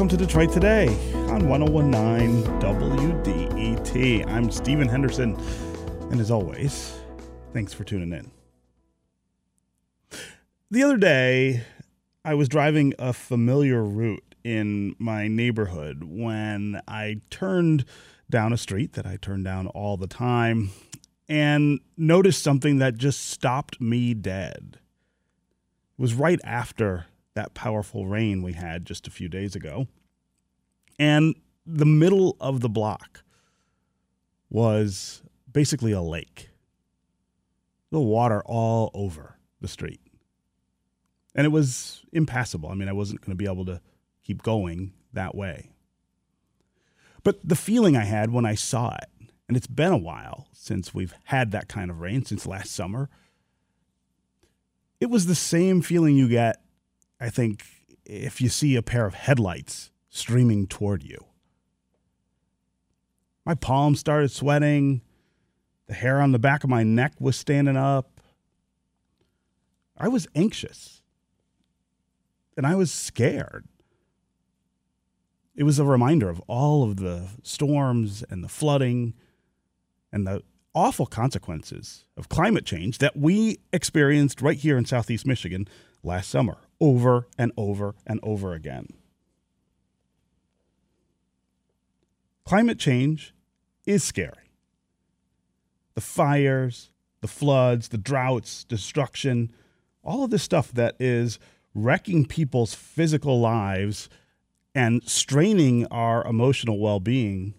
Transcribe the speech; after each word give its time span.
welcome 0.00 0.16
to 0.16 0.24
Detroit 0.24 0.50
Today 0.50 0.88
on 1.28 1.46
1019 1.46 2.42
WDET. 2.58 4.26
I'm 4.28 4.50
Stephen 4.50 4.88
Henderson, 4.88 5.36
and 6.10 6.18
as 6.18 6.30
always, 6.30 6.98
thanks 7.52 7.74
for 7.74 7.84
tuning 7.84 8.10
in. 8.14 8.30
The 10.70 10.82
other 10.84 10.96
day, 10.96 11.64
I 12.24 12.32
was 12.32 12.48
driving 12.48 12.94
a 12.98 13.12
familiar 13.12 13.84
route 13.84 14.34
in 14.42 14.96
my 14.98 15.28
neighborhood 15.28 16.02
when 16.04 16.80
I 16.88 17.20
turned 17.28 17.84
down 18.30 18.54
a 18.54 18.56
street 18.56 18.94
that 18.94 19.04
I 19.04 19.18
turn 19.20 19.42
down 19.42 19.66
all 19.66 19.98
the 19.98 20.06
time 20.06 20.70
and 21.28 21.78
noticed 21.98 22.42
something 22.42 22.78
that 22.78 22.96
just 22.96 23.20
stopped 23.28 23.82
me 23.82 24.14
dead. 24.14 24.78
It 25.98 26.00
was 26.00 26.14
right 26.14 26.40
after 26.42 27.04
that 27.40 27.54
powerful 27.54 28.06
rain 28.06 28.42
we 28.42 28.52
had 28.52 28.84
just 28.84 29.06
a 29.06 29.10
few 29.10 29.26
days 29.26 29.56
ago. 29.56 29.86
And 30.98 31.34
the 31.64 31.86
middle 31.86 32.36
of 32.38 32.60
the 32.60 32.68
block 32.68 33.24
was 34.50 35.22
basically 35.50 35.92
a 35.92 36.02
lake. 36.02 36.50
The 37.90 38.00
water 38.00 38.42
all 38.44 38.90
over 38.92 39.38
the 39.62 39.68
street. 39.68 40.00
And 41.34 41.46
it 41.46 41.50
was 41.50 42.02
impassable. 42.12 42.68
I 42.68 42.74
mean, 42.74 42.88
I 42.90 42.92
wasn't 42.92 43.22
going 43.22 43.30
to 43.30 43.42
be 43.42 43.50
able 43.50 43.64
to 43.64 43.80
keep 44.22 44.42
going 44.42 44.92
that 45.14 45.34
way. 45.34 45.70
But 47.22 47.38
the 47.42 47.56
feeling 47.56 47.96
I 47.96 48.04
had 48.04 48.30
when 48.30 48.44
I 48.44 48.54
saw 48.54 48.94
it, 48.96 49.08
and 49.48 49.56
it's 49.56 49.66
been 49.66 49.92
a 49.92 49.96
while 49.96 50.46
since 50.52 50.92
we've 50.92 51.14
had 51.24 51.52
that 51.52 51.68
kind 51.68 51.90
of 51.90 52.00
rain, 52.00 52.22
since 52.26 52.46
last 52.46 52.72
summer, 52.72 53.08
it 55.00 55.08
was 55.08 55.24
the 55.24 55.34
same 55.34 55.80
feeling 55.80 56.16
you 56.16 56.28
get 56.28 56.62
I 57.20 57.28
think 57.28 57.64
if 58.06 58.40
you 58.40 58.48
see 58.48 58.76
a 58.76 58.82
pair 58.82 59.04
of 59.04 59.14
headlights 59.14 59.90
streaming 60.08 60.66
toward 60.66 61.02
you. 61.04 61.26
My 63.44 63.54
palms 63.54 64.00
started 64.00 64.30
sweating. 64.30 65.02
The 65.86 65.94
hair 65.94 66.20
on 66.20 66.32
the 66.32 66.38
back 66.38 66.64
of 66.64 66.70
my 66.70 66.82
neck 66.82 67.12
was 67.20 67.36
standing 67.36 67.76
up. 67.76 68.20
I 69.96 70.08
was 70.08 70.26
anxious 70.34 71.02
and 72.56 72.66
I 72.66 72.74
was 72.74 72.90
scared. 72.90 73.66
It 75.54 75.64
was 75.64 75.78
a 75.78 75.84
reminder 75.84 76.30
of 76.30 76.40
all 76.46 76.84
of 76.84 76.96
the 76.96 77.28
storms 77.42 78.24
and 78.30 78.42
the 78.42 78.48
flooding 78.48 79.14
and 80.10 80.26
the 80.26 80.42
awful 80.74 81.06
consequences 81.06 82.06
of 82.16 82.28
climate 82.28 82.64
change 82.64 82.98
that 82.98 83.16
we 83.16 83.58
experienced 83.72 84.40
right 84.40 84.56
here 84.56 84.78
in 84.78 84.84
Southeast 84.84 85.26
Michigan 85.26 85.68
last 86.02 86.30
summer 86.30 86.58
over 86.80 87.26
and 87.38 87.52
over 87.56 87.94
and 88.06 88.20
over 88.22 88.54
again. 88.54 88.88
Climate 92.44 92.78
change 92.78 93.34
is 93.86 94.02
scary. 94.02 94.50
The 95.94 96.00
fires, 96.00 96.90
the 97.20 97.28
floods, 97.28 97.88
the 97.88 97.98
droughts, 97.98 98.64
destruction, 98.64 99.52
all 100.02 100.24
of 100.24 100.30
this 100.30 100.42
stuff 100.42 100.72
that 100.72 100.96
is 100.98 101.38
wrecking 101.74 102.24
people's 102.26 102.74
physical 102.74 103.40
lives 103.40 104.08
and 104.74 105.02
straining 105.08 105.86
our 105.86 106.24
emotional 106.26 106.78
well-being 106.78 107.54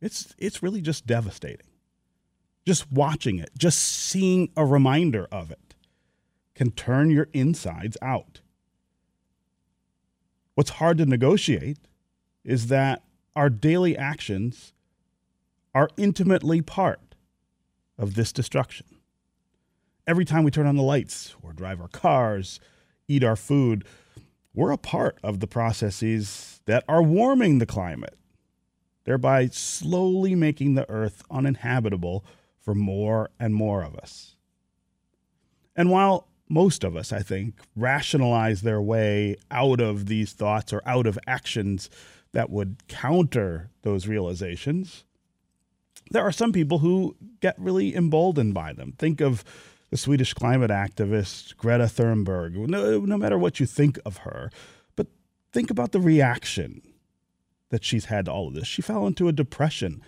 it's 0.00 0.34
it's 0.38 0.62
really 0.62 0.80
just 0.80 1.06
devastating 1.06 1.66
just 2.66 2.90
watching 2.92 3.38
it 3.38 3.50
just 3.56 3.78
seeing 3.78 4.50
a 4.56 4.64
reminder 4.64 5.26
of 5.32 5.50
it 5.50 5.74
can 6.54 6.70
turn 6.70 7.10
your 7.10 7.28
insides 7.32 7.96
out 8.02 8.40
What's 10.56 10.70
hard 10.70 10.96
to 10.98 11.04
negotiate 11.04 11.76
is 12.42 12.68
that 12.68 13.02
our 13.36 13.50
daily 13.50 13.94
actions 13.94 14.72
are 15.74 15.90
intimately 15.98 16.62
part 16.62 17.14
of 17.98 18.14
this 18.14 18.32
destruction. 18.32 18.86
Every 20.06 20.24
time 20.24 20.44
we 20.44 20.50
turn 20.50 20.66
on 20.66 20.76
the 20.76 20.82
lights 20.82 21.34
or 21.42 21.52
drive 21.52 21.78
our 21.78 21.88
cars, 21.88 22.58
eat 23.06 23.22
our 23.22 23.36
food, 23.36 23.84
we're 24.54 24.70
a 24.70 24.78
part 24.78 25.18
of 25.22 25.40
the 25.40 25.46
processes 25.46 26.62
that 26.64 26.84
are 26.88 27.02
warming 27.02 27.58
the 27.58 27.66
climate, 27.66 28.16
thereby 29.04 29.48
slowly 29.48 30.34
making 30.34 30.72
the 30.72 30.88
earth 30.88 31.22
uninhabitable 31.30 32.24
for 32.58 32.74
more 32.74 33.28
and 33.38 33.54
more 33.54 33.82
of 33.82 33.94
us. 33.94 34.36
And 35.76 35.90
while 35.90 36.28
most 36.48 36.84
of 36.84 36.96
us, 36.96 37.12
I 37.12 37.20
think, 37.20 37.54
rationalize 37.74 38.62
their 38.62 38.80
way 38.80 39.36
out 39.50 39.80
of 39.80 40.06
these 40.06 40.32
thoughts 40.32 40.72
or 40.72 40.82
out 40.86 41.06
of 41.06 41.18
actions 41.26 41.90
that 42.32 42.50
would 42.50 42.86
counter 42.88 43.70
those 43.82 44.06
realizations. 44.06 45.04
There 46.10 46.22
are 46.22 46.32
some 46.32 46.52
people 46.52 46.78
who 46.78 47.16
get 47.40 47.58
really 47.58 47.96
emboldened 47.96 48.54
by 48.54 48.72
them. 48.72 48.92
Think 48.98 49.20
of 49.20 49.42
the 49.90 49.96
Swedish 49.96 50.34
climate 50.34 50.70
activist 50.70 51.56
Greta 51.56 51.84
Thunberg. 51.84 52.54
No, 52.54 53.00
no 53.00 53.16
matter 53.16 53.38
what 53.38 53.58
you 53.58 53.66
think 53.66 53.98
of 54.04 54.18
her, 54.18 54.50
but 54.94 55.08
think 55.52 55.70
about 55.70 55.92
the 55.92 56.00
reaction 56.00 56.82
that 57.70 57.84
she's 57.84 58.06
had 58.06 58.26
to 58.26 58.32
all 58.32 58.48
of 58.48 58.54
this. 58.54 58.68
She 58.68 58.82
fell 58.82 59.06
into 59.06 59.28
a 59.28 59.32
depression 59.32 60.02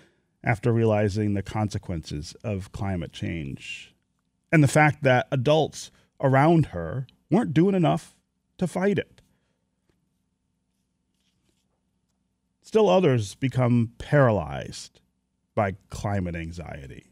after 0.45 0.73
realizing 0.73 1.35
the 1.35 1.43
consequences 1.43 2.35
of 2.45 2.71
climate 2.73 3.13
change 3.13 3.95
and 4.53 4.63
the 4.63 4.69
fact 4.69 5.03
that 5.03 5.27
adults 5.33 5.91
around 6.21 6.67
her 6.67 7.07
weren't 7.31 7.55
doing 7.55 7.75
enough 7.75 8.15
to 8.59 8.67
fight 8.67 8.99
it. 8.99 9.21
Still, 12.63 12.89
others 12.89 13.35
become 13.35 13.93
paralyzed 13.99 15.01
by 15.55 15.77
climate 15.89 16.37
anxiety. 16.37 17.07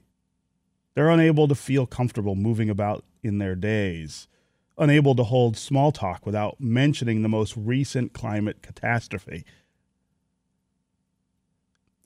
They're 0.94 1.08
unable 1.08 1.48
to 1.48 1.54
feel 1.54 1.86
comfortable 1.86 2.34
moving 2.34 2.68
about 2.68 3.04
in 3.22 3.38
their 3.38 3.54
days, 3.54 4.28
unable 4.78 5.14
to 5.14 5.24
hold 5.24 5.56
small 5.56 5.92
talk 5.92 6.26
without 6.26 6.60
mentioning 6.60 7.22
the 7.22 7.28
most 7.28 7.54
recent 7.56 8.12
climate 8.12 8.62
catastrophe. 8.62 9.44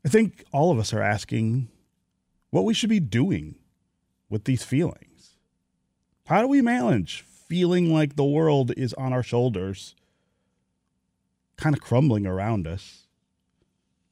I 0.04 0.08
think 0.08 0.44
all 0.52 0.70
of 0.70 0.78
us 0.78 0.92
are 0.94 1.02
asking 1.02 1.68
what 2.50 2.64
we 2.64 2.74
should 2.74 2.88
be 2.88 3.00
doing 3.00 3.56
with 4.28 4.44
these 4.44 4.62
feelings. 4.62 5.09
How 6.30 6.40
do 6.42 6.46
we 6.46 6.62
manage 6.62 7.22
feeling 7.22 7.92
like 7.92 8.14
the 8.14 8.24
world 8.24 8.70
is 8.76 8.94
on 8.94 9.12
our 9.12 9.24
shoulders, 9.24 9.96
kind 11.56 11.74
of 11.74 11.82
crumbling 11.82 12.24
around 12.24 12.68
us, 12.68 13.08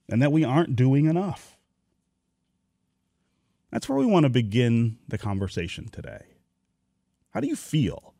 and 0.08 0.20
that 0.20 0.32
we 0.32 0.42
aren't 0.42 0.74
doing 0.74 1.06
enough? 1.06 1.56
That's 3.70 3.88
where 3.88 3.96
we 3.96 4.04
want 4.04 4.24
to 4.24 4.30
begin 4.30 4.98
the 5.06 5.16
conversation 5.16 5.90
today. 5.90 6.24
How 7.30 7.38
do 7.38 7.46
you 7.46 7.54
feel 7.54 8.14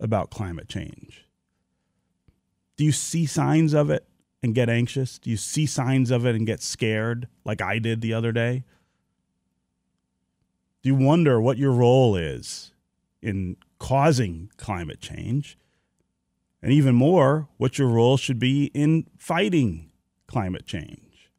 about 0.00 0.30
climate 0.30 0.68
change? 0.68 1.24
Do 2.76 2.84
you 2.84 2.90
see 2.90 3.24
signs 3.24 3.72
of 3.72 3.88
it 3.88 4.04
and 4.42 4.52
get 4.52 4.68
anxious? 4.68 5.16
Do 5.16 5.30
you 5.30 5.36
see 5.36 5.64
signs 5.64 6.10
of 6.10 6.26
it 6.26 6.34
and 6.34 6.44
get 6.44 6.60
scared 6.60 7.28
like 7.44 7.62
I 7.62 7.78
did 7.78 8.00
the 8.00 8.14
other 8.14 8.32
day? 8.32 8.64
Do 10.82 10.88
you 10.88 10.96
wonder 10.96 11.40
what 11.40 11.56
your 11.56 11.70
role 11.70 12.16
is 12.16 12.72
in 13.22 13.56
causing 13.78 14.50
climate 14.56 15.00
change, 15.00 15.58
and 16.62 16.72
even 16.72 16.94
more, 16.94 17.48
what 17.56 17.78
your 17.78 17.88
role 17.88 18.16
should 18.16 18.38
be 18.38 18.66
in 18.74 19.06
fighting 19.16 19.90
climate 20.26 20.66
change. 20.66 21.30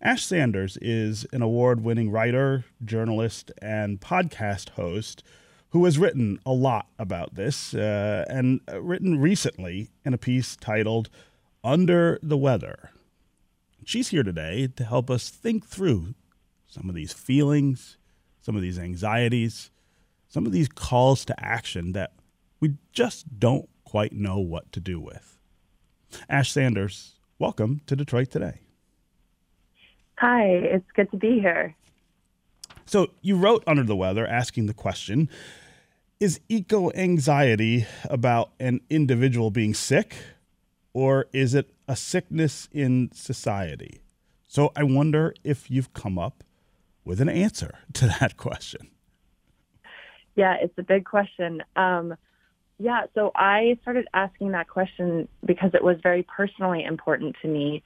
Ash 0.00 0.24
Sanders 0.24 0.78
is 0.80 1.26
an 1.32 1.42
award 1.42 1.82
winning 1.82 2.10
writer, 2.10 2.64
journalist, 2.84 3.50
and 3.60 4.00
podcast 4.00 4.70
host 4.70 5.22
who 5.70 5.84
has 5.84 5.98
written 5.98 6.38
a 6.46 6.52
lot 6.52 6.86
about 6.98 7.34
this 7.34 7.74
uh, 7.74 8.24
and 8.28 8.60
written 8.72 9.18
recently 9.18 9.90
in 10.04 10.14
a 10.14 10.18
piece 10.18 10.54
titled 10.56 11.10
Under 11.64 12.18
the 12.22 12.36
Weather. 12.36 12.90
She's 13.84 14.08
here 14.08 14.22
today 14.22 14.68
to 14.76 14.84
help 14.84 15.10
us 15.10 15.28
think 15.28 15.66
through 15.66 16.14
some 16.66 16.88
of 16.88 16.94
these 16.94 17.12
feelings, 17.12 17.98
some 18.46 18.54
of 18.54 18.62
these 18.62 18.78
anxieties, 18.78 19.72
some 20.28 20.46
of 20.46 20.52
these 20.52 20.68
calls 20.68 21.24
to 21.24 21.34
action 21.44 21.90
that 21.94 22.12
we 22.60 22.74
just 22.92 23.40
don't 23.40 23.68
quite 23.82 24.12
know 24.12 24.38
what 24.38 24.70
to 24.70 24.78
do 24.78 25.00
with. 25.00 25.36
Ash 26.28 26.52
Sanders, 26.52 27.16
welcome 27.40 27.80
to 27.88 27.96
Detroit 27.96 28.30
Today. 28.30 28.60
Hi, 30.18 30.44
it's 30.44 30.88
good 30.94 31.10
to 31.10 31.16
be 31.16 31.40
here. 31.40 31.74
So, 32.84 33.08
you 33.20 33.36
wrote 33.36 33.64
Under 33.66 33.82
the 33.82 33.96
Weather 33.96 34.24
asking 34.24 34.66
the 34.66 34.74
question 34.74 35.28
Is 36.20 36.38
eco 36.48 36.92
anxiety 36.92 37.84
about 38.04 38.52
an 38.60 38.80
individual 38.88 39.50
being 39.50 39.74
sick, 39.74 40.14
or 40.92 41.26
is 41.32 41.52
it 41.52 41.74
a 41.88 41.96
sickness 41.96 42.68
in 42.70 43.10
society? 43.12 44.02
So, 44.46 44.70
I 44.76 44.84
wonder 44.84 45.34
if 45.42 45.68
you've 45.68 45.92
come 45.94 46.16
up 46.16 46.44
with 47.06 47.22
an 47.22 47.30
answer 47.30 47.78
to 47.94 48.06
that 48.20 48.36
question? 48.46 48.90
Yeah, 50.34 50.56
it's 50.60 50.76
a 50.76 50.82
big 50.82 51.06
question. 51.06 51.62
Um, 51.76 52.16
Yeah, 52.78 53.06
so 53.14 53.32
I 53.34 53.78
started 53.80 54.06
asking 54.12 54.52
that 54.52 54.68
question 54.68 55.28
because 55.44 55.70
it 55.72 55.82
was 55.82 55.96
very 56.02 56.24
personally 56.24 56.84
important 56.84 57.36
to 57.40 57.48
me. 57.48 57.82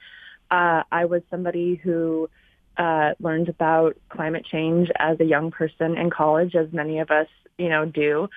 Uh, 0.49 0.83
I 0.91 1.05
was 1.05 1.21
somebody 1.29 1.75
who 1.75 2.29
uh, 2.75 3.11
learned 3.21 3.47
about 3.47 3.95
climate 4.09 4.45
change 4.45 4.89
as 4.97 5.17
a 5.21 5.23
young 5.23 5.51
person 5.51 5.97
in 5.97 6.09
college, 6.09 6.55
as 6.55 6.73
many 6.73 6.99
of 6.99 7.09
us, 7.09 7.27
you 7.57 7.69
know, 7.69 7.85
do, 7.85 8.27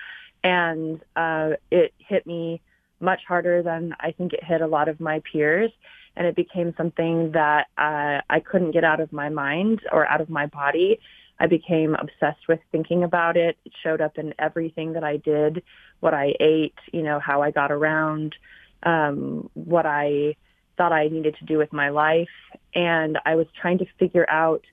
and 0.43 1.01
uh, 1.17 1.51
it 1.71 1.93
hit 1.97 2.25
me 2.25 2.61
much 3.01 3.21
harder 3.27 3.61
than 3.61 3.93
I 3.99 4.11
think 4.11 4.31
it 4.31 4.43
hit 4.43 4.61
a 4.61 4.67
lot 4.67 4.87
of 4.87 5.01
my 5.01 5.21
peers, 5.29 5.71
and 6.15 6.27
it 6.27 6.35
became 6.35 6.73
something 6.77 7.31
that 7.31 7.67
uh, 7.77 8.21
I 8.29 8.39
couldn't 8.39 8.71
get 8.71 8.83
out 8.83 8.99
of 8.99 9.11
my 9.11 9.29
mind 9.29 9.81
or 9.91 10.07
out 10.07 10.21
of 10.21 10.29
my 10.29 10.45
body. 10.45 10.99
I 11.39 11.47
became 11.47 11.95
obsessed 11.95 12.47
with 12.47 12.59
thinking 12.71 13.03
about 13.03 13.35
it. 13.35 13.57
It 13.65 13.73
showed 13.83 14.01
up 14.01 14.17
in 14.17 14.33
everything 14.39 14.93
that 14.93 15.03
I 15.03 15.17
did, 15.17 15.63
what 15.99 16.13
I 16.13 16.33
ate, 16.39 16.77
you 16.93 17.03
know, 17.03 17.19
how 17.19 17.41
I 17.41 17.51
got 17.51 17.71
around, 17.71 18.35
um, 18.83 19.49
what 19.53 19.85
I 19.85 20.35
thought 20.77 20.93
I 20.93 21.07
needed 21.07 21.35
to 21.39 21.45
do 21.45 21.57
with 21.57 21.73
my 21.73 21.89
life. 21.89 22.29
And 22.73 23.19
I 23.25 23.35
was 23.35 23.47
trying 23.59 23.79
to 23.79 23.85
figure 23.99 24.29
out 24.29 24.63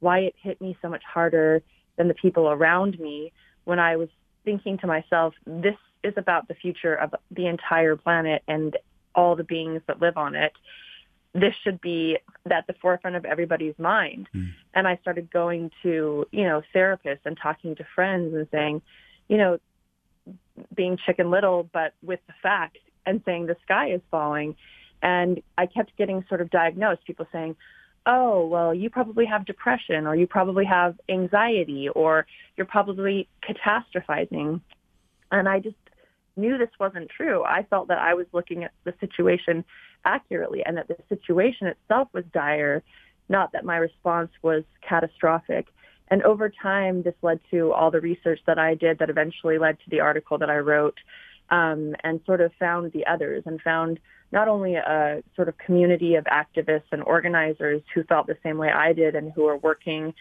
why 0.00 0.20
it 0.20 0.34
hit 0.40 0.60
me 0.60 0.78
so 0.80 0.88
much 0.88 1.02
harder 1.04 1.62
than 1.96 2.08
the 2.08 2.14
people 2.14 2.48
around 2.48 2.98
me 2.98 3.32
when 3.64 3.78
I 3.78 3.96
was 3.96 4.08
thinking 4.44 4.78
to 4.78 4.86
myself, 4.86 5.34
this 5.46 5.74
is 6.02 6.14
about 6.16 6.48
the 6.48 6.54
future 6.54 6.94
of 6.94 7.14
the 7.30 7.46
entire 7.46 7.96
planet 7.96 8.42
and 8.48 8.76
all 9.18 9.34
the 9.36 9.44
beings 9.44 9.82
that 9.86 10.00
live 10.00 10.16
on 10.16 10.34
it 10.34 10.52
this 11.34 11.54
should 11.62 11.80
be 11.80 12.18
at 12.50 12.66
the 12.66 12.74
forefront 12.80 13.16
of 13.16 13.24
everybody's 13.24 13.78
mind. 13.78 14.28
Mm. 14.34 14.52
And 14.74 14.88
I 14.88 14.96
started 15.02 15.30
going 15.30 15.70
to, 15.82 16.26
you 16.30 16.44
know, 16.44 16.62
therapists 16.74 17.20
and 17.24 17.38
talking 17.40 17.76
to 17.76 17.84
friends 17.94 18.34
and 18.34 18.46
saying, 18.50 18.82
you 19.28 19.36
know, 19.36 19.58
being 20.74 20.98
chicken 21.06 21.30
little, 21.30 21.68
but 21.72 21.94
with 22.02 22.20
the 22.26 22.32
facts 22.42 22.80
and 23.06 23.22
saying 23.24 23.46
the 23.46 23.56
sky 23.62 23.92
is 23.92 24.00
falling. 24.10 24.56
And 25.02 25.42
I 25.56 25.66
kept 25.66 25.96
getting 25.96 26.24
sort 26.28 26.40
of 26.40 26.50
diagnosed, 26.50 27.04
people 27.04 27.26
saying, 27.30 27.56
oh, 28.06 28.46
well, 28.46 28.74
you 28.74 28.88
probably 28.90 29.26
have 29.26 29.44
depression 29.44 30.06
or 30.06 30.16
you 30.16 30.26
probably 30.26 30.64
have 30.64 30.98
anxiety 31.08 31.88
or 31.90 32.26
you're 32.56 32.66
probably 32.66 33.28
catastrophizing. 33.46 34.60
And 35.30 35.48
I 35.48 35.60
just 35.60 35.76
knew 36.38 36.56
this 36.56 36.70
wasn't 36.80 37.10
true. 37.10 37.44
I 37.44 37.64
felt 37.68 37.88
that 37.88 37.98
I 37.98 38.14
was 38.14 38.26
looking 38.32 38.64
at 38.64 38.72
the 38.84 38.94
situation 39.00 39.64
accurately 40.04 40.62
and 40.64 40.76
that 40.76 40.88
the 40.88 40.96
situation 41.08 41.66
itself 41.66 42.08
was 42.12 42.24
dire, 42.32 42.82
not 43.28 43.52
that 43.52 43.64
my 43.64 43.76
response 43.76 44.30
was 44.42 44.62
catastrophic. 44.88 45.66
And 46.10 46.22
over 46.22 46.48
time, 46.48 47.02
this 47.02 47.14
led 47.20 47.40
to 47.50 47.72
all 47.72 47.90
the 47.90 48.00
research 48.00 48.40
that 48.46 48.58
I 48.58 48.74
did 48.74 48.98
that 49.00 49.10
eventually 49.10 49.58
led 49.58 49.78
to 49.80 49.90
the 49.90 50.00
article 50.00 50.38
that 50.38 50.48
I 50.48 50.58
wrote 50.58 50.96
um, 51.50 51.94
and 52.02 52.20
sort 52.24 52.40
of 52.40 52.52
found 52.58 52.92
the 52.92 53.06
others 53.06 53.42
and 53.44 53.60
found 53.60 54.00
not 54.32 54.48
only 54.48 54.74
a 54.76 55.22
sort 55.36 55.48
of 55.48 55.56
community 55.58 56.14
of 56.14 56.24
activists 56.24 56.90
and 56.92 57.02
organizers 57.02 57.82
who 57.94 58.04
felt 58.04 58.26
the 58.26 58.36
same 58.42 58.58
way 58.58 58.70
I 58.70 58.92
did 58.92 59.14
and 59.14 59.32
who 59.32 59.46
are 59.46 59.56
working 59.56 60.14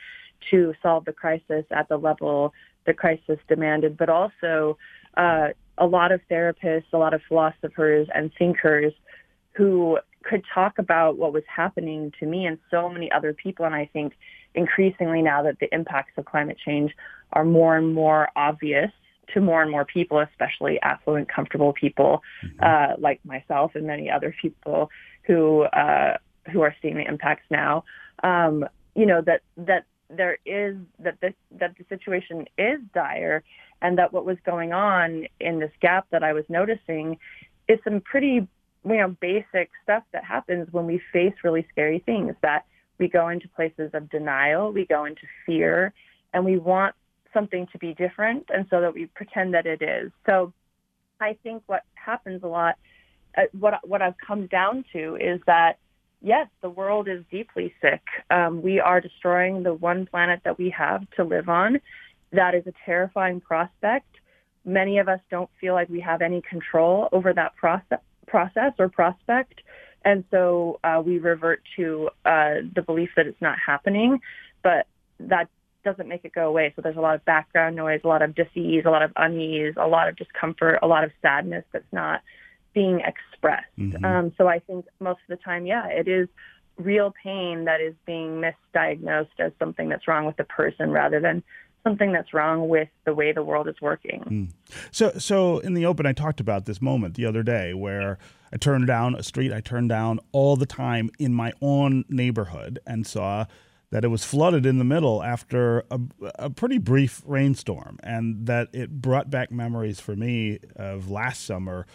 to 0.51 0.73
solve 0.81 1.05
the 1.05 1.13
crisis 1.13 1.65
at 1.71 1.89
the 1.89 1.97
level 1.97 2.53
the 2.85 2.93
crisis 2.93 3.37
demanded, 3.47 3.97
but 3.97 4.09
also 4.09 4.77
uh, 5.17 5.49
a 5.77 5.85
lot 5.85 6.12
of 6.12 6.21
therapists, 6.29 6.85
a 6.94 6.97
lot 6.97 7.13
of 7.13 7.21
philosophers 7.27 8.07
and 8.13 8.31
thinkers 8.38 8.94
who 9.53 9.97
could 10.24 10.44
talk 10.53 10.77
about 10.77 11.18
what 11.18 11.33
was 11.33 11.44
happening 11.53 12.12
to 12.19 12.25
me 12.25 12.45
and 12.45 12.57
so 12.69 12.89
many 12.89 13.12
other 13.12 13.33
people. 13.33 13.65
And 13.65 13.74
I 13.75 13.89
think 13.91 14.13
increasingly 14.56 15.21
now 15.21 15.44
that 15.44 15.59
the 15.59 15.74
impacts 15.74 16.13
of 16.18 16.25
climate 16.25 16.57
change 16.63 16.91
are 17.33 17.45
more 17.45 17.77
and 17.77 17.94
more 17.94 18.29
obvious 18.35 18.91
to 19.33 19.41
more 19.41 19.62
and 19.62 19.69
more 19.69 19.85
people, 19.85 20.19
especially 20.19 20.79
affluent, 20.81 21.29
comfortable 21.29 21.74
people 21.74 22.21
mm-hmm. 22.44 22.63
uh, 22.63 22.95
like 22.97 23.19
myself 23.25 23.71
and 23.75 23.85
many 23.85 24.09
other 24.09 24.33
people 24.41 24.89
who 25.24 25.63
uh, 25.63 26.18
who 26.51 26.62
are 26.62 26.75
seeing 26.81 26.95
the 26.95 27.06
impacts 27.06 27.45
now. 27.50 27.83
Um, 28.24 28.65
you 28.95 29.06
know 29.06 29.21
that 29.21 29.41
that 29.57 29.85
there 30.09 30.38
is 30.45 30.77
that 31.00 31.19
this 31.21 31.33
that 31.59 31.75
the 31.77 31.86
situation 31.89 32.45
is 32.57 32.80
dire, 32.94 33.44
and 33.81 33.98
that 33.98 34.13
what 34.13 34.25
was 34.25 34.38
going 34.45 34.74
on 34.74 35.27
in 35.39 35.59
this 35.59 35.71
gap 35.81 36.07
that 36.12 36.24
I 36.24 36.33
was 36.33 36.45
noticing 36.50 37.18
is 37.68 37.80
some 37.83 38.01
pretty 38.01 38.48
you 38.86 38.98
know, 38.98 39.15
basic 39.19 39.69
stuff 39.83 40.04
that 40.13 40.24
happens 40.24 40.68
when 40.71 40.86
we 40.86 41.01
face 41.12 41.33
really 41.44 41.65
scary 41.71 42.00
things 42.06 42.36
that 42.42 42.65
we 43.00 43.07
go 43.07 43.30
into 43.30 43.48
places 43.50 43.92
of 43.94 44.09
denial, 44.09 44.71
we 44.71 44.86
go 44.86 45.06
into 45.06 45.21
fear, 45.45 45.94
and 46.33 46.45
we 46.45 46.57
want 46.57 46.95
something 47.33 47.68
to 47.71 47.77
be 47.77 47.94
different, 47.94 48.45
and 48.53 48.65
so 48.69 48.81
that 48.81 48.94
we 48.94 49.06
pretend 49.07 49.53
that 49.53 49.65
it 49.65 49.81
is. 49.81 50.12
So 50.25 50.53
I 51.19 51.38
think 51.44 51.63
what 51.68 51.83
happens 51.94 52.44
a 52.44 52.48
lot, 52.48 52.75
uh, 53.38 53.44
what, 53.60 53.88
what 53.88 54.01
I've 54.01 54.18
come 54.25 54.48
down 54.48 54.86
to 54.94 55.15
is 55.18 55.42
that, 55.48 55.77
yes, 56.21 56.47
the 56.61 56.69
world 56.69 57.07
is 57.07 57.23
deeply 57.31 57.73
sick. 57.81 58.01
Um, 58.29 58.61
we 58.61 58.79
are 58.79 59.01
destroying 59.01 59.63
the 59.63 59.73
one 59.73 60.05
planet 60.05 60.41
that 60.45 60.57
we 60.57 60.69
have 60.71 61.09
to 61.17 61.23
live 61.23 61.49
on. 61.49 61.79
That 62.31 62.55
is 62.55 62.65
a 62.67 62.73
terrifying 62.85 63.41
prospect. 63.41 64.07
Many 64.65 64.99
of 64.99 65.07
us 65.07 65.19
don't 65.31 65.49
feel 65.61 65.73
like 65.73 65.89
we 65.89 66.01
have 66.01 66.21
any 66.21 66.41
control 66.41 67.09
over 67.11 67.33
that 67.33 67.55
process 67.55 67.99
process 68.27 68.73
or 68.77 68.89
prospect. 68.89 69.61
And 70.03 70.25
so 70.31 70.79
uh, 70.83 71.01
we 71.03 71.17
revert 71.17 71.61
to 71.77 72.09
uh, 72.25 72.55
the 72.75 72.81
belief 72.85 73.09
that 73.15 73.25
it's 73.25 73.41
not 73.41 73.57
happening, 73.65 74.19
but 74.61 74.85
that 75.19 75.47
doesn't 75.83 76.07
make 76.07 76.25
it 76.25 76.33
go 76.33 76.47
away. 76.47 76.73
So 76.75 76.81
there's 76.81 76.97
a 76.97 77.01
lot 77.01 77.15
of 77.15 77.23
background 77.23 77.75
noise, 77.75 78.01
a 78.03 78.07
lot 78.07 78.21
of 78.21 78.35
disease, 78.35 78.83
a 78.85 78.89
lot 78.89 79.01
of 79.01 79.11
unease, 79.15 79.75
a 79.77 79.87
lot 79.87 80.09
of 80.09 80.17
discomfort, 80.17 80.79
a 80.81 80.87
lot 80.87 81.03
of 81.05 81.11
sadness 81.21 81.63
that's 81.71 81.91
not 81.93 82.21
being 82.73 83.01
expressed. 83.01 83.65
Mm-hmm. 83.77 84.03
Um, 84.03 84.33
so 84.37 84.47
I 84.47 84.59
think 84.59 84.85
most 84.99 85.19
of 85.29 85.37
the 85.37 85.43
time, 85.43 85.65
yeah, 85.65 85.87
it 85.87 86.07
is 86.07 86.27
real 86.77 87.13
pain 87.23 87.65
that 87.65 87.81
is 87.81 87.95
being 88.05 88.41
misdiagnosed 88.41 89.39
as 89.39 89.51
something 89.57 89.89
that's 89.89 90.07
wrong 90.07 90.25
with 90.25 90.37
the 90.37 90.43
person 90.43 90.91
rather 90.91 91.19
than 91.19 91.43
something 91.83 92.11
that's 92.11 92.33
wrong 92.33 92.67
with 92.67 92.89
the 93.05 93.13
way 93.13 93.31
the 93.31 93.43
world 93.43 93.67
is 93.67 93.75
working. 93.81 94.21
Mm. 94.21 94.77
So, 94.91 95.11
so 95.17 95.59
in 95.59 95.73
the 95.73 95.85
open, 95.85 96.05
I 96.05 96.13
talked 96.13 96.39
about 96.39 96.65
this 96.65 96.81
moment 96.81 97.15
the 97.15 97.25
other 97.25 97.43
day 97.43 97.73
where 97.73 98.17
I 98.51 98.57
turned 98.57 98.87
down 98.87 99.15
a 99.15 99.23
street 99.23 99.51
I 99.53 99.61
turned 99.61 99.89
down 99.89 100.19
all 100.31 100.55
the 100.55 100.65
time 100.65 101.09
in 101.17 101.33
my 101.33 101.53
own 101.62 102.05
neighborhood 102.09 102.79
and 102.86 103.07
saw 103.07 103.45
that 103.89 104.03
it 104.03 104.09
was 104.09 104.25
flooded 104.25 104.65
in 104.65 104.79
the 104.79 104.83
middle 104.83 105.24
after 105.24 105.86
a, 105.89 106.00
a 106.36 106.50
pretty 106.50 106.77
brief 106.77 107.24
rainstorm, 107.25 107.97
and 108.03 108.45
that 108.45 108.67
it 108.74 109.01
brought 109.01 109.29
back 109.29 109.50
memories 109.50 110.00
for 110.00 110.15
me 110.15 110.59
of 110.75 111.09
last 111.09 111.45
summer 111.45 111.86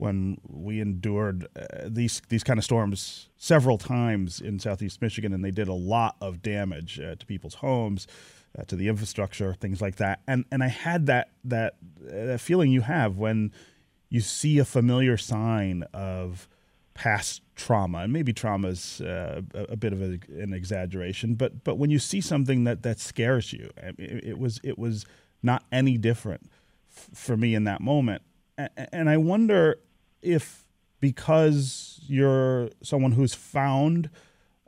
when 0.00 0.38
we 0.48 0.80
endured 0.80 1.46
uh, 1.54 1.86
these 1.86 2.22
these 2.30 2.42
kind 2.42 2.58
of 2.58 2.64
storms 2.64 3.28
several 3.36 3.76
times 3.76 4.40
in 4.40 4.58
southeast 4.58 5.02
Michigan, 5.02 5.32
and 5.34 5.44
they 5.44 5.50
did 5.50 5.68
a 5.68 5.74
lot 5.74 6.16
of 6.22 6.40
damage 6.40 6.98
uh, 6.98 7.14
to 7.16 7.26
people's 7.26 7.56
homes 7.56 8.06
uh, 8.58 8.64
to 8.64 8.76
the 8.76 8.88
infrastructure, 8.88 9.52
things 9.52 9.82
like 9.82 9.96
that. 9.96 10.22
And 10.26 10.46
and 10.50 10.62
I 10.62 10.68
had 10.68 11.04
that 11.06 11.32
that 11.44 11.76
that 12.00 12.40
feeling 12.40 12.70
you 12.70 12.80
have 12.80 13.18
when 13.18 13.52
you 14.08 14.20
see 14.20 14.58
a 14.58 14.64
familiar 14.64 15.18
sign 15.18 15.84
of 15.92 16.48
past 16.94 17.42
trauma, 17.54 17.98
and 17.98 18.12
maybe 18.12 18.32
trauma 18.32 18.68
is 18.68 19.02
uh, 19.02 19.42
a, 19.54 19.64
a, 19.72 19.76
bit 19.76 19.92
of 19.92 20.00
a, 20.00 20.18
an 20.42 20.54
exaggeration, 20.54 21.34
but 21.34 21.62
but 21.62 21.76
when 21.76 21.90
you 21.90 21.98
see 21.98 22.22
something 22.22 22.64
that 22.64 22.82
that 22.84 22.98
scares 22.98 23.52
you, 23.52 23.70
it, 23.76 23.96
it 23.98 24.38
was 24.38 24.60
it 24.64 24.78
was 24.78 25.04
not 25.42 25.62
any 25.70 25.98
different 25.98 26.50
f- 26.90 27.10
for 27.12 27.36
me 27.36 27.54
in 27.54 27.64
that 27.64 27.82
moment, 27.82 28.22
and 28.56 29.10
I 29.10 29.18
wonder 29.18 29.76
if 30.22 30.64
because 31.00 32.00
you're 32.06 32.70
someone 32.82 33.12
who's 33.12 33.34
found 33.34 34.10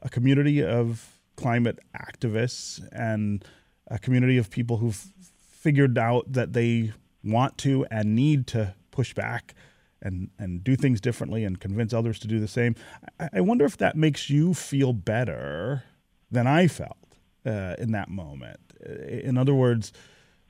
a 0.01 0.09
community 0.09 0.65
of 0.65 1.21
climate 1.37 1.79
activists 1.97 2.87
and 2.93 3.45
a 3.89 3.99
community 3.99 4.39
of 4.39 4.51
people 4.51 4.79
who've 4.79 5.09
figured 5.39 5.99
out 5.99 6.33
that 6.33 6.53
they 6.53 6.93
want 7.23 7.59
to 7.59 7.87
and 7.91 8.17
need 8.17 8.47
to 8.47 8.75
push 8.91 9.15
back 9.15 9.55
and 10.01 10.31
and 10.39 10.65
do 10.65 10.75
things 10.75 11.01
differently 11.01 11.45
and 11.45 11.61
convince 11.61 11.93
others 11.93 12.19
to 12.19 12.27
do 12.27 12.41
the 12.41 12.49
same. 12.49 12.75
I, 13.21 13.29
I 13.35 13.41
wonder 13.41 13.65
if 13.65 13.77
that 13.77 13.97
makes 13.97 14.29
you 14.29 14.55
feel 14.55 14.93
better 14.93 15.85
than 16.31 16.47
I 16.47 16.67
felt 16.67 16.97
uh, 17.47 17.77
in 17.79 17.93
that 17.93 18.09
moment. 18.09 18.59
In 19.09 19.39
other 19.39 19.55
words, 19.55 19.93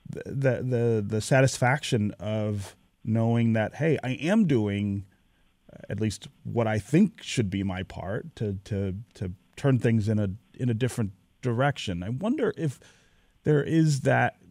the 0.09 0.63
the 0.63 1.05
the 1.05 1.21
satisfaction 1.21 2.11
of 2.19 2.75
knowing 3.03 3.53
that 3.53 3.75
hey, 3.75 3.97
I 4.03 4.11
am 4.11 4.45
doing 4.47 5.05
uh, 5.71 5.77
at 5.89 5.99
least 5.99 6.27
what 6.43 6.67
I 6.67 6.79
think 6.79 7.21
should 7.21 7.49
be 7.49 7.63
my 7.63 7.83
part 7.83 8.35
to 8.37 8.57
to 8.65 8.95
to 9.15 9.31
turn 9.55 9.79
things 9.79 10.09
in 10.09 10.19
a 10.19 10.29
in 10.55 10.69
a 10.69 10.73
different 10.73 11.11
direction. 11.41 12.03
I 12.03 12.09
wonder 12.09 12.53
if 12.57 12.79
there 13.43 13.63
is 13.63 14.01
that. 14.01 14.37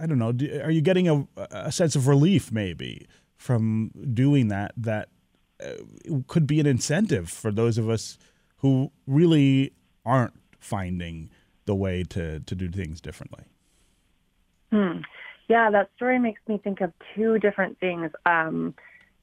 I 0.00 0.06
don't 0.06 0.18
know. 0.18 0.32
Are 0.62 0.70
you 0.70 0.80
getting 0.80 1.08
a, 1.08 1.28
a 1.50 1.70
sense 1.70 1.94
of 1.94 2.06
relief 2.06 2.50
maybe 2.50 3.06
from 3.36 3.90
doing 4.14 4.48
that? 4.48 4.72
That 4.74 5.10
uh, 5.62 5.72
could 6.26 6.46
be 6.46 6.58
an 6.58 6.66
incentive 6.66 7.28
for 7.28 7.52
those 7.52 7.76
of 7.76 7.90
us 7.90 8.16
who 8.58 8.92
really 9.06 9.74
aren't 10.06 10.32
finding 10.58 11.28
the 11.66 11.74
way 11.74 12.02
to 12.04 12.40
to 12.40 12.54
do 12.54 12.68
things 12.70 13.00
differently. 13.00 13.44
Hmm. 14.72 15.00
Yeah, 15.50 15.68
that 15.72 15.90
story 15.96 16.20
makes 16.20 16.40
me 16.46 16.60
think 16.62 16.80
of 16.80 16.92
two 17.16 17.40
different 17.40 17.80
things 17.80 18.12
um, 18.24 18.72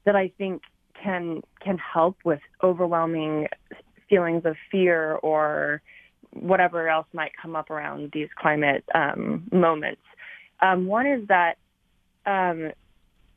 that 0.04 0.18
I 0.18 0.34
think 0.38 0.62
can 1.02 1.42
can 1.62 1.78
help 1.78 2.18
with 2.26 2.42
overwhelming 2.62 3.48
feelings 4.10 4.42
of 4.44 4.58
fear 4.70 5.14
or 5.24 5.82
whatever 6.34 6.90
else 6.90 7.08
might 7.14 7.32
come 7.42 7.56
up 7.56 7.70
around 7.70 8.12
these 8.12 8.28
climate 8.38 8.84
um, 8.94 9.48
moments. 9.54 10.02
Um, 10.62 10.86
one 10.86 11.08
is 11.08 11.26
that 11.30 11.60
um, 12.26 12.74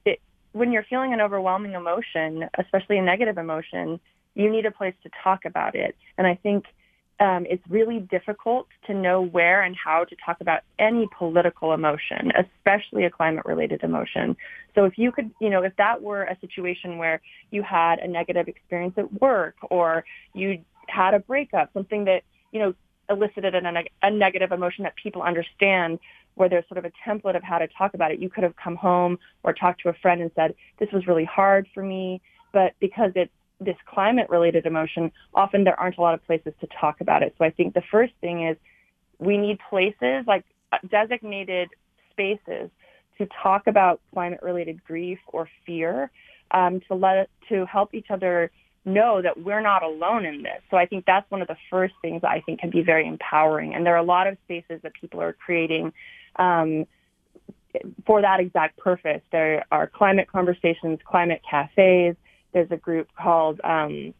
it, 0.04 0.18
when 0.50 0.72
you're 0.72 0.86
feeling 0.90 1.12
an 1.12 1.20
overwhelming 1.20 1.74
emotion, 1.74 2.48
especially 2.58 2.98
a 2.98 3.02
negative 3.02 3.38
emotion, 3.38 4.00
you 4.34 4.50
need 4.50 4.66
a 4.66 4.72
place 4.72 4.94
to 5.04 5.10
talk 5.22 5.44
about 5.44 5.76
it. 5.76 5.94
And 6.18 6.26
I 6.26 6.34
think 6.34 6.64
um, 7.20 7.44
it's 7.48 7.62
really 7.68 8.00
difficult 8.00 8.66
to 8.86 8.94
know 8.94 9.20
where 9.20 9.62
and 9.62 9.76
how 9.76 10.04
to 10.04 10.16
talk 10.24 10.38
about 10.40 10.62
any 10.78 11.06
political 11.18 11.74
emotion, 11.74 12.32
especially 12.38 13.04
a 13.04 13.10
climate 13.10 13.44
related 13.44 13.82
emotion. 13.82 14.36
So 14.74 14.84
if 14.84 14.96
you 14.96 15.12
could, 15.12 15.30
you 15.40 15.50
know, 15.50 15.62
if 15.62 15.76
that 15.76 16.00
were 16.00 16.22
a 16.24 16.38
situation 16.40 16.96
where 16.96 17.20
you 17.50 17.62
had 17.62 17.98
a 17.98 18.08
negative 18.08 18.48
experience 18.48 18.94
at 18.96 19.20
work 19.20 19.56
or 19.70 20.04
you 20.34 20.64
had 20.88 21.12
a 21.12 21.18
breakup, 21.18 21.70
something 21.74 22.06
that, 22.06 22.22
you 22.52 22.60
know, 22.60 22.74
elicited 23.10 23.54
a, 23.54 23.60
neg- 23.60 23.90
a 24.02 24.10
negative 24.10 24.50
emotion 24.50 24.84
that 24.84 24.94
people 24.96 25.20
understand 25.20 25.98
where 26.36 26.48
there's 26.48 26.66
sort 26.68 26.78
of 26.78 26.84
a 26.86 26.92
template 27.06 27.36
of 27.36 27.42
how 27.42 27.58
to 27.58 27.68
talk 27.76 27.92
about 27.92 28.12
it. 28.12 28.20
You 28.20 28.30
could 28.30 28.44
have 28.44 28.54
come 28.56 28.76
home 28.76 29.18
or 29.42 29.52
talked 29.52 29.82
to 29.82 29.90
a 29.90 29.94
friend 29.94 30.22
and 30.22 30.30
said, 30.34 30.54
this 30.78 30.88
was 30.92 31.06
really 31.06 31.24
hard 31.24 31.68
for 31.74 31.82
me. 31.82 32.22
But 32.52 32.72
because 32.80 33.12
it's 33.14 33.32
this 33.60 33.76
climate 33.86 34.28
related 34.30 34.66
emotion, 34.66 35.12
often 35.34 35.64
there 35.64 35.78
aren't 35.78 35.98
a 35.98 36.00
lot 36.00 36.14
of 36.14 36.24
places 36.26 36.52
to 36.60 36.68
talk 36.80 37.00
about 37.00 37.22
it. 37.22 37.34
So 37.38 37.44
I 37.44 37.50
think 37.50 37.74
the 37.74 37.82
first 37.90 38.12
thing 38.20 38.46
is 38.46 38.56
we 39.18 39.36
need 39.36 39.58
places 39.68 40.24
like 40.26 40.44
uh, 40.72 40.78
designated 40.90 41.68
spaces 42.10 42.70
to 43.18 43.28
talk 43.42 43.66
about 43.66 44.00
climate 44.12 44.40
related 44.42 44.82
grief 44.82 45.18
or 45.28 45.48
fear 45.66 46.10
um, 46.52 46.80
to 46.88 46.94
let 46.94 47.28
to 47.48 47.66
help 47.66 47.94
each 47.94 48.10
other 48.10 48.50
know 48.84 49.20
that 49.20 49.38
we're 49.42 49.60
not 49.60 49.82
alone 49.82 50.24
in 50.24 50.42
this. 50.42 50.60
So 50.70 50.76
I 50.76 50.86
think 50.86 51.04
that's 51.04 51.30
one 51.30 51.42
of 51.42 51.48
the 51.48 51.56
first 51.68 51.94
things 52.00 52.22
I 52.24 52.40
think 52.40 52.60
can 52.60 52.70
be 52.70 52.82
very 52.82 53.06
empowering. 53.06 53.74
And 53.74 53.84
there 53.84 53.94
are 53.94 53.98
a 53.98 54.02
lot 54.02 54.26
of 54.26 54.38
spaces 54.44 54.80
that 54.82 54.94
people 54.94 55.20
are 55.20 55.34
creating 55.34 55.92
um, 56.36 56.86
for 58.06 58.22
that 58.22 58.40
exact 58.40 58.78
purpose. 58.78 59.20
There 59.32 59.64
are 59.70 59.86
climate 59.86 60.28
conversations, 60.32 60.98
climate 61.04 61.42
cafes. 61.48 62.16
There's 62.52 62.70
a 62.70 62.76
group 62.76 63.08
called 63.20 63.60
um, 63.64 64.14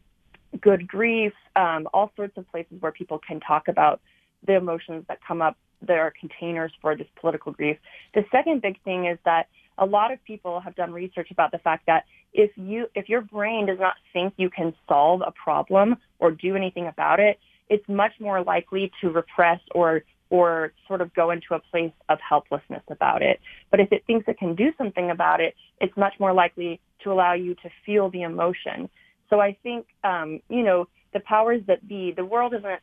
Good 0.59 0.87
Grief, 0.87 1.33
um, 1.55 1.87
all 1.93 2.11
sorts 2.15 2.37
of 2.37 2.49
places 2.49 2.77
where 2.79 2.91
people 2.91 3.19
can 3.25 3.39
talk 3.39 3.67
about 3.67 4.01
the 4.45 4.55
emotions 4.55 5.05
that 5.07 5.19
come 5.25 5.41
up. 5.41 5.57
There 5.81 6.01
are 6.01 6.13
containers 6.19 6.71
for 6.81 6.95
this 6.95 7.07
political 7.19 7.51
grief. 7.51 7.77
The 8.13 8.23
second 8.31 8.61
big 8.61 8.81
thing 8.83 9.05
is 9.07 9.17
that 9.25 9.47
a 9.77 9.85
lot 9.85 10.11
of 10.11 10.23
people 10.23 10.59
have 10.59 10.75
done 10.75 10.91
research 10.91 11.31
about 11.31 11.51
the 11.51 11.57
fact 11.57 11.85
that 11.87 12.05
if 12.33 12.51
you 12.55 12.85
if 12.93 13.09
your 13.09 13.21
brain 13.21 13.65
does 13.65 13.79
not 13.79 13.95
think 14.13 14.33
you 14.37 14.49
can 14.49 14.73
solve 14.87 15.21
a 15.25 15.31
problem 15.31 15.97
or 16.19 16.31
do 16.31 16.55
anything 16.55 16.87
about 16.87 17.19
it, 17.19 17.39
it's 17.69 17.87
much 17.87 18.11
more 18.19 18.43
likely 18.43 18.91
to 19.01 19.09
repress 19.09 19.59
or 19.73 20.03
or 20.31 20.71
sort 20.87 21.01
of 21.01 21.13
go 21.13 21.29
into 21.29 21.53
a 21.53 21.59
place 21.59 21.91
of 22.09 22.17
helplessness 22.27 22.81
about 22.89 23.21
it. 23.21 23.39
But 23.69 23.81
if 23.81 23.91
it 23.91 24.03
thinks 24.07 24.27
it 24.27 24.39
can 24.39 24.55
do 24.55 24.71
something 24.77 25.11
about 25.11 25.41
it, 25.41 25.53
it's 25.79 25.95
much 25.95 26.13
more 26.19 26.33
likely 26.33 26.79
to 27.03 27.11
allow 27.11 27.33
you 27.33 27.53
to 27.55 27.69
feel 27.85 28.09
the 28.09 28.23
emotion. 28.23 28.89
So 29.29 29.41
I 29.41 29.57
think, 29.61 29.85
um, 30.05 30.39
you 30.49 30.63
know, 30.63 30.87
the 31.13 31.19
powers 31.19 31.61
that 31.67 31.85
be, 31.87 32.13
the 32.15 32.25
world 32.25 32.53
isn't 32.55 32.79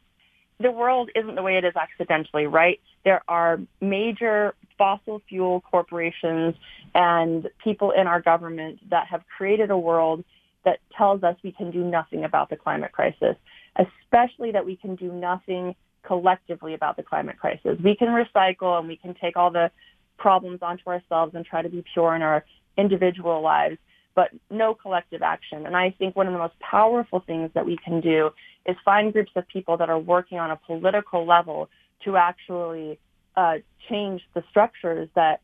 the 0.61 0.73
world 0.73 1.09
isn't 1.14 1.37
the 1.37 1.43
way 1.43 1.57
it 1.57 1.64
is 1.64 1.75
accidentally, 1.76 2.47
right? 2.47 2.81
There 3.05 3.23
are 3.28 3.61
major 3.81 4.55
fossil 4.76 5.23
fuel 5.28 5.61
corporations 5.61 6.57
and 6.97 7.49
people 7.62 7.93
in 7.93 8.09
our 8.09 8.21
government 8.21 8.81
that 8.90 9.07
have 9.07 9.23
created 9.37 9.71
a 9.71 9.78
world 9.78 10.25
that 10.64 10.81
tells 10.97 11.23
us 11.23 11.37
we 11.45 11.52
can 11.52 11.71
do 11.71 11.85
nothing 11.85 12.25
about 12.25 12.50
the 12.50 12.57
climate 12.57 12.90
crisis, 12.90 13.37
especially 13.76 14.50
that 14.50 14.67
we 14.67 14.75
can 14.75 14.97
do 14.97 15.12
nothing 15.12 15.76
collectively 16.09 16.75
about 16.75 16.97
the 16.97 17.05
climate 17.05 17.38
crisis. 17.38 17.79
We 17.85 17.95
can 17.95 18.09
recycle 18.09 18.79
and 18.79 18.88
we 18.88 18.97
can 18.97 19.15
take 19.15 19.37
all 19.37 19.50
the 19.53 19.71
problems 20.19 20.61
onto 20.62 20.88
ourselves 20.88 21.35
and 21.37 21.47
try 21.47 21.62
to 21.62 21.69
be 21.69 21.85
pure 21.95 22.17
in 22.17 22.23
our 22.23 22.45
individual 22.77 23.41
lives 23.43 23.79
but 24.19 24.31
no 24.50 24.75
collective 24.75 25.23
action. 25.23 25.65
And 25.65 25.77
I 25.77 25.95
think 25.97 26.17
one 26.17 26.27
of 26.27 26.33
the 26.33 26.41
most 26.41 26.59
powerful 26.59 27.23
things 27.25 27.53
that 27.55 27.65
we 27.65 27.77
can 27.77 28.00
do 28.00 28.31
is 28.67 28.75
find 28.85 29.12
groups 29.12 29.31
of 29.37 29.47
people 29.47 29.77
that 29.77 29.88
are 29.91 29.99
working 30.00 30.41
on 30.41 30.50
a 30.50 30.57
political 30.57 31.25
level 31.25 31.71
to 32.05 32.17
actually 32.17 32.99
uh, 33.37 33.59
change 33.88 34.23
the 34.35 34.43
structures 34.50 35.09
that 35.15 35.41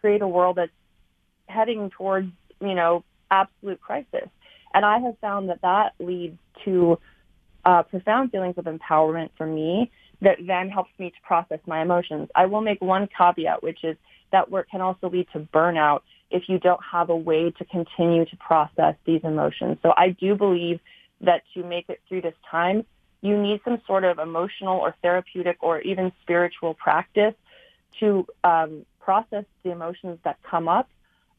create 0.00 0.22
a 0.22 0.26
world 0.26 0.56
that's 0.56 0.72
heading 1.46 1.88
towards, 1.90 2.32
you 2.60 2.74
know, 2.74 3.04
absolute 3.30 3.80
crisis. 3.80 4.28
And 4.74 4.84
I 4.84 4.98
have 4.98 5.16
found 5.20 5.48
that 5.48 5.62
that 5.62 5.92
leads 6.00 6.36
to 6.64 6.98
uh, 7.64 7.82
profound 7.82 8.30
feelings 8.30 8.56
of 8.58 8.64
empowerment 8.64 9.30
for 9.36 9.46
me 9.46 9.90
that 10.22 10.38
then 10.46 10.68
helps 10.68 10.90
me 10.98 11.10
to 11.10 11.16
process 11.22 11.60
my 11.66 11.82
emotions. 11.82 12.28
I 12.34 12.46
will 12.46 12.60
make 12.60 12.80
one 12.80 13.08
caveat, 13.16 13.62
which 13.62 13.84
is 13.84 13.96
that 14.32 14.50
work 14.50 14.68
can 14.70 14.80
also 14.80 15.08
lead 15.08 15.26
to 15.32 15.40
burnout 15.40 16.00
if 16.30 16.44
you 16.48 16.58
don't 16.58 16.80
have 16.92 17.10
a 17.10 17.16
way 17.16 17.50
to 17.50 17.64
continue 17.64 18.24
to 18.24 18.36
process 18.36 18.94
these 19.04 19.20
emotions. 19.24 19.78
So 19.82 19.92
I 19.96 20.10
do 20.10 20.34
believe 20.36 20.80
that 21.22 21.42
to 21.54 21.64
make 21.64 21.88
it 21.88 22.00
through 22.08 22.22
this 22.22 22.34
time, 22.50 22.84
you 23.22 23.36
need 23.40 23.60
some 23.64 23.80
sort 23.86 24.04
of 24.04 24.18
emotional 24.18 24.78
or 24.78 24.94
therapeutic 25.02 25.58
or 25.60 25.80
even 25.80 26.12
spiritual 26.22 26.74
practice 26.74 27.34
to 27.98 28.26
um, 28.44 28.86
process 29.00 29.44
the 29.62 29.70
emotions 29.70 30.18
that 30.24 30.38
come 30.42 30.68
up 30.68 30.88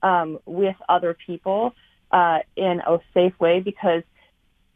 um, 0.03 0.39
with 0.45 0.75
other 0.89 1.15
people 1.25 1.73
uh, 2.11 2.39
in 2.55 2.81
a 2.85 2.99
safe 3.13 3.39
way 3.39 3.61
because 3.61 4.03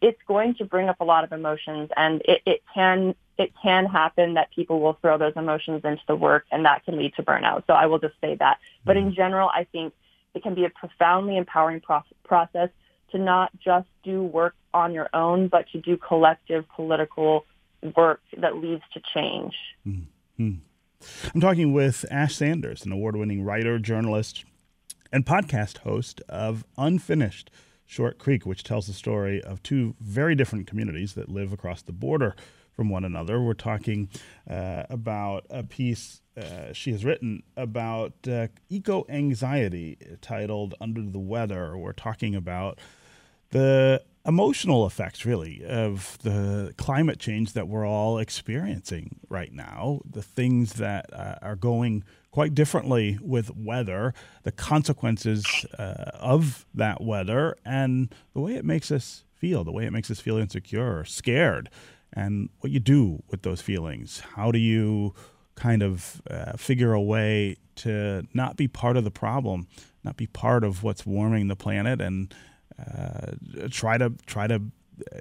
it's 0.02 0.20
going 0.28 0.56
to 0.56 0.66
bring 0.66 0.90
up 0.90 1.00
a 1.00 1.04
lot 1.04 1.24
of 1.24 1.32
emotions 1.32 1.90
and 1.96 2.22
it, 2.26 2.42
it 2.46 2.64
can 2.74 3.16
it 3.38 3.52
can 3.62 3.86
happen 3.86 4.36
that 4.36 4.50
people 4.56 4.80
will 4.80 4.98
throw 5.02 5.18
those 5.18 5.34
emotions 5.36 5.82
into 5.84 6.02
the 6.08 6.16
work 6.16 6.46
and 6.52 6.64
that 6.66 6.86
can 6.86 6.98
lead 6.98 7.14
to 7.16 7.24
burnout. 7.24 7.64
So 7.68 7.74
I 7.74 7.86
will 7.86 8.00
just 8.00 8.14
say 8.22 8.36
that. 8.40 8.60
But 8.86 8.96
in 8.96 9.08
mm-hmm. 9.08 9.16
general, 9.16 9.50
I 9.50 9.66
think 9.66 9.94
it 10.34 10.42
can 10.42 10.56
be 10.56 10.64
a 10.64 10.70
profoundly 10.70 11.36
empowering 11.36 11.82
pro- 11.82 12.04
process 12.24 12.70
to 13.12 13.18
not 13.18 13.52
just 13.60 13.88
do 14.04 14.24
work 14.24 14.56
on 14.74 14.94
your 14.94 15.10
own, 15.14 15.50
but 15.50 15.68
to 15.74 15.82
do 15.82 15.98
collective 15.98 16.66
political 16.76 17.46
work 17.96 18.22
that 18.38 18.56
leads 18.56 18.84
to 18.94 19.02
change. 19.14 19.54
Mm-hmm. 19.86 20.54
I'm 21.34 21.42
talking 21.42 21.74
with 21.74 22.06
Ash 22.10 22.36
Sanders, 22.36 22.86
an 22.86 22.92
award 22.92 23.16
winning 23.16 23.44
writer, 23.44 23.80
journalist, 23.80 24.46
and 25.12 25.26
podcast 25.26 25.80
host 25.80 26.22
of 26.28 26.66
Unfinished 26.78 27.52
Short 27.86 28.18
Creek, 28.18 28.46
which 28.46 28.64
tells 28.64 28.88
the 28.88 28.94
story 28.94 29.42
of 29.44 29.62
two 29.64 29.96
very 30.00 30.36
different 30.36 30.68
communities 30.68 31.14
that 31.14 31.30
live 31.30 31.54
across 31.54 31.82
the 31.82 31.92
border 31.92 32.36
from 32.72 32.90
one 32.90 33.06
another. 33.06 33.42
We're 33.42 33.54
talking 33.54 34.10
uh, 34.50 34.84
about 34.90 35.46
a 35.50 35.64
piece 35.64 36.22
uh, 36.38 36.74
she 36.74 36.92
has 36.92 37.06
written 37.06 37.44
about 37.56 38.14
uh, 38.28 38.48
eco 38.70 39.06
anxiety 39.08 39.98
titled 40.22 40.76
Under 40.82 41.02
the 41.02 41.20
Weather. 41.20 41.78
We're 41.78 41.94
talking 41.94 42.36
about 42.36 42.80
the 43.52 44.04
emotional 44.26 44.86
effects, 44.86 45.26
really, 45.26 45.64
of 45.66 46.18
the 46.24 46.74
climate 46.78 47.20
change 47.20 47.54
that 47.54 47.68
we're 47.68 47.88
all 47.88 48.18
experiencing 48.18 49.20
right 49.30 49.54
now, 49.54 50.02
the 50.10 50.22
things 50.22 50.74
that 50.74 51.12
uh, 51.14 51.36
are 51.42 51.56
going 51.56 52.04
quite 52.32 52.54
differently 52.54 53.18
with 53.22 53.56
weather, 53.56 54.14
the 54.44 54.52
consequences 54.52 55.66
uh, 55.78 56.12
of 56.16 56.66
that 56.74 57.02
weather, 57.02 57.56
and 57.64 58.14
the 58.34 58.42
way 58.42 58.56
it 58.56 58.66
makes 58.66 58.92
us 58.92 59.24
feel, 59.36 59.64
the 59.64 59.72
way 59.72 59.86
it 59.86 59.92
makes 59.92 60.10
us 60.10 60.20
feel 60.20 60.38
insecure, 60.38 61.06
scared 61.06 61.70
and 62.16 62.50
what 62.62 62.72
you 62.72 62.80
do 62.80 63.22
with 63.30 63.42
those 63.42 63.62
feelings. 63.62 64.22
How 64.36 64.52
do 64.52 64.58
you 64.60 65.14
kind 65.56 65.84
of 65.84 66.22
uh, 66.30 66.54
figure 66.54 66.94
a 66.94 67.02
way 67.02 67.58
to 67.76 68.26
not 68.34 68.56
be 68.56 68.68
part 68.68 68.98
of 68.98 69.04
the 69.04 69.12
problem, 69.12 69.68
not 70.04 70.18
be 70.18 70.28
part 70.28 70.64
of 70.64 70.84
what's 70.84 71.06
warming 71.06 71.48
the 71.48 71.56
planet, 71.56 72.02
and 72.02 72.34
uh, 72.80 73.32
try 73.70 73.98
to 73.98 74.14
try 74.26 74.48
to 74.48 74.62
uh, 75.14 75.20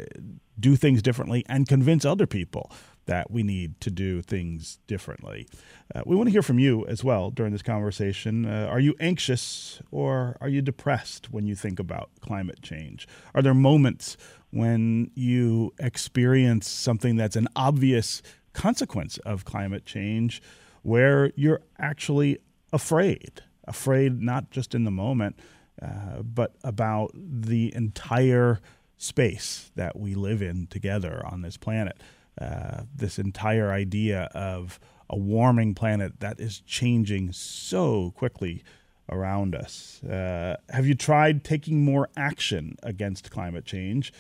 do 0.59 0.77
things 0.77 1.03
differently 1.03 1.45
and 1.49 1.69
convince 1.69 2.05
other 2.05 2.27
people 2.27 2.71
that 3.07 3.31
we 3.31 3.43
need 3.43 3.81
to 3.81 3.91
do 3.91 4.23
things 4.23 4.79
differently. 4.87 5.47
Uh, 5.95 6.03
we 6.07 6.17
want 6.17 6.27
to 6.27 6.33
hear 6.33 6.43
from 6.43 6.59
you 6.59 6.87
as 6.87 7.05
well 7.05 7.31
during 7.31 7.53
this 7.53 7.63
conversation. 7.63 8.47
Uh, 8.47 8.67
are 8.71 8.81
you 8.81 8.95
anxious 9.01 9.83
or 9.91 10.37
are 10.41 10.49
you 10.49 10.63
depressed 10.63 11.31
when 11.31 11.47
you 11.47 11.55
think 11.55 11.79
about 11.79 12.11
climate 12.21 12.63
change? 12.63 13.07
Are 13.35 13.43
there 13.43 13.55
moments 13.55 14.17
when 14.51 15.11
you 15.15 15.73
experience 15.79 16.69
something 16.69 17.17
that's 17.17 17.37
an 17.37 17.49
obvious 17.57 18.23
consequence 18.53 19.19
of 19.19 19.45
climate 19.45 19.85
change 19.85 20.41
where 20.83 21.33
you're 21.35 21.61
actually 21.79 22.39
afraid? 22.73 23.43
Afraid 23.67 24.23
not 24.23 24.51
just 24.51 24.75
in 24.75 24.85
the 24.85 24.91
moment, 24.91 25.39
uh, 25.83 26.23
but 26.23 26.55
about 26.63 27.11
the 27.15 27.75
entire 27.75 28.61
space 28.97 29.71
that 29.75 29.99
we 29.99 30.15
live 30.15 30.41
in 30.43 30.67
together 30.69 31.23
on 31.27 31.43
this 31.43 31.57
planet. 31.57 31.97
Uh, 32.41 32.83
this 32.95 33.19
entire 33.19 33.71
idea 33.71 34.23
of 34.35 34.81
a 35.11 35.17
warming 35.17 35.75
planet 35.75 36.21
that 36.21 36.41
is 36.41 36.61
changing 36.61 37.33
so 37.33 38.13
quickly 38.17 38.65
around 39.09 39.55
us. 39.55 40.03
Uh, 40.03 40.57
have 40.71 40.87
you 40.87 40.95
tried 40.95 41.45
taking 41.45 41.85
more 41.85 42.09
action 42.17 42.77
against 42.83 43.31
climate 43.31 43.65
change 43.65 44.13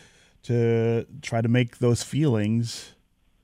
to 0.42 1.06
try 1.22 1.40
to 1.40 1.48
make 1.48 1.78
those 1.78 2.02
feelings 2.02 2.94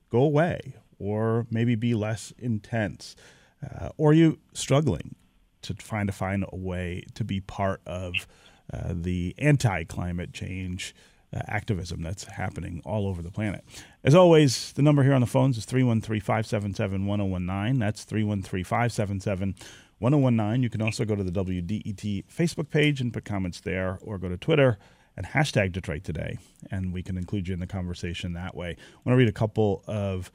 go 0.09 0.21
away 0.21 0.75
or 0.99 1.47
maybe 1.49 1.75
be 1.75 1.93
less 1.93 2.31
intense? 2.37 3.15
Uh, 3.63 3.89
or 3.97 4.11
are 4.11 4.13
you 4.13 4.39
struggling 4.53 5.15
to 5.63 5.73
find 5.75 6.07
to 6.07 6.13
find 6.13 6.45
a 6.51 6.55
way 6.55 7.03
to 7.15 7.23
be 7.23 7.39
part 7.39 7.81
of 7.85 8.27
uh, 8.73 8.93
the 8.93 9.35
anti-climate 9.37 10.33
change 10.33 10.95
uh, 11.33 11.39
activism 11.47 12.01
that's 12.01 12.25
happening 12.25 12.81
all 12.85 13.07
over 13.07 13.21
the 13.21 13.31
planet. 13.31 13.63
As 14.03 14.15
always, 14.15 14.73
the 14.73 14.81
number 14.81 15.03
here 15.03 15.13
on 15.13 15.21
the 15.21 15.27
phones 15.27 15.57
is 15.57 15.65
313 15.65 16.19
577 16.19 17.05
1019. 17.05 17.79
That's 17.79 18.03
313 18.03 18.63
577 18.63 19.55
1019. 19.99 20.63
You 20.63 20.69
can 20.69 20.81
also 20.81 21.05
go 21.05 21.15
to 21.15 21.23
the 21.23 21.31
WDET 21.31 22.25
Facebook 22.25 22.69
page 22.69 22.99
and 23.01 23.13
put 23.13 23.23
comments 23.23 23.61
there, 23.61 23.99
or 24.01 24.17
go 24.17 24.29
to 24.29 24.37
Twitter 24.37 24.77
and 25.15 25.25
hashtag 25.25 25.71
Detroit 25.71 26.03
Today, 26.03 26.37
and 26.69 26.93
we 26.93 27.03
can 27.03 27.17
include 27.17 27.47
you 27.47 27.53
in 27.53 27.59
the 27.59 27.67
conversation 27.67 28.33
that 28.33 28.55
way. 28.55 28.69
I 28.69 28.95
want 29.05 29.13
to 29.13 29.17
read 29.17 29.27
a 29.27 29.33
couple 29.33 29.83
of 29.87 30.31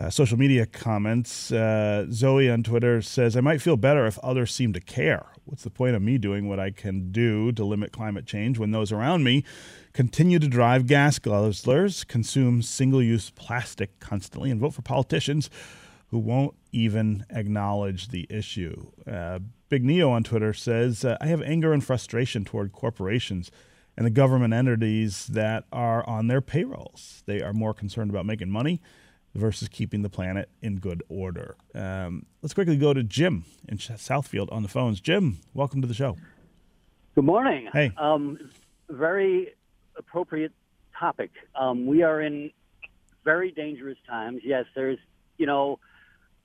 uh, 0.00 0.10
social 0.10 0.38
media 0.38 0.66
comments. 0.66 1.52
Uh, 1.52 2.06
Zoe 2.10 2.50
on 2.50 2.62
Twitter 2.62 3.02
says, 3.02 3.36
I 3.36 3.40
might 3.40 3.62
feel 3.62 3.76
better 3.76 4.06
if 4.06 4.18
others 4.18 4.52
seem 4.52 4.72
to 4.72 4.80
care. 4.80 5.26
What's 5.44 5.62
the 5.62 5.70
point 5.70 5.94
of 5.94 6.02
me 6.02 6.18
doing 6.18 6.48
what 6.48 6.58
I 6.58 6.70
can 6.70 7.12
do 7.12 7.52
to 7.52 7.64
limit 7.64 7.92
climate 7.92 8.26
change 8.26 8.58
when 8.58 8.72
those 8.72 8.92
around 8.92 9.24
me 9.24 9.44
continue 9.92 10.38
to 10.38 10.48
drive 10.48 10.86
gas 10.86 11.18
guzzlers, 11.18 12.06
consume 12.06 12.62
single 12.62 13.02
use 13.02 13.30
plastic 13.30 13.98
constantly, 14.00 14.50
and 14.50 14.60
vote 14.60 14.74
for 14.74 14.82
politicians 14.82 15.48
who 16.08 16.18
won't 16.18 16.54
even 16.72 17.24
acknowledge 17.30 18.08
the 18.08 18.26
issue? 18.28 18.90
Uh, 19.10 19.38
Big 19.68 19.84
Neo 19.84 20.10
on 20.10 20.22
Twitter 20.24 20.52
says, 20.52 21.04
uh, 21.04 21.16
I 21.20 21.26
have 21.26 21.42
anger 21.42 21.72
and 21.72 21.82
frustration 21.82 22.44
toward 22.44 22.72
corporations 22.72 23.50
and 23.96 24.04
the 24.04 24.10
government 24.10 24.52
entities 24.52 25.26
that 25.28 25.64
are 25.72 26.06
on 26.08 26.26
their 26.26 26.40
payrolls. 26.40 27.22
They 27.26 27.40
are 27.40 27.52
more 27.52 27.72
concerned 27.72 28.10
about 28.10 28.26
making 28.26 28.50
money 28.50 28.82
versus 29.36 29.68
keeping 29.68 30.02
the 30.02 30.08
planet 30.08 30.48
in 30.62 30.76
good 30.78 31.02
order. 31.08 31.56
Um, 31.74 32.26
let's 32.42 32.54
quickly 32.54 32.76
go 32.76 32.94
to 32.94 33.02
Jim 33.02 33.44
in 33.68 33.78
Southfield 33.78 34.50
on 34.52 34.62
the 34.62 34.68
phones. 34.68 35.00
Jim, 35.00 35.38
welcome 35.54 35.80
to 35.82 35.86
the 35.86 35.94
show. 35.94 36.16
Good 37.14 37.24
morning. 37.24 37.68
Hey. 37.72 37.92
Um, 37.96 38.38
very 38.88 39.54
appropriate 39.96 40.52
topic. 40.98 41.30
Um, 41.54 41.86
we 41.86 42.02
are 42.02 42.20
in 42.20 42.50
very 43.24 43.50
dangerous 43.50 43.98
times. 44.08 44.42
Yes, 44.44 44.64
there's, 44.74 44.98
you 45.38 45.46
know, 45.46 45.78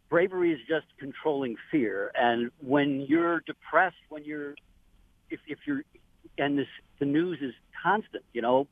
bravery 0.09 0.51
is 0.51 0.59
just 0.67 0.85
controlling 0.99 1.55
fear. 1.71 2.11
And 2.15 2.51
when 2.59 3.01
you're 3.01 3.41
depressed, 3.41 3.97
when 4.09 4.23
you're, 4.23 4.55
if, 5.29 5.39
if 5.47 5.59
you're, 5.65 5.83
and 6.37 6.57
this, 6.57 6.67
the 6.99 7.05
news 7.05 7.39
is 7.41 7.53
constant, 7.83 8.23
you 8.33 8.41
know, 8.41 8.67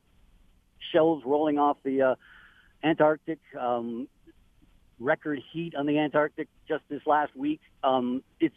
shells 0.92 1.22
rolling 1.24 1.58
off 1.58 1.76
the, 1.84 2.02
uh, 2.02 2.14
Antarctic, 2.82 3.38
um, 3.58 4.08
record 4.98 5.40
heat 5.52 5.74
on 5.74 5.86
the 5.86 5.98
Antarctic 5.98 6.48
just 6.68 6.82
this 6.88 7.02
last 7.06 7.34
week. 7.36 7.60
Um, 7.82 8.22
it's 8.38 8.54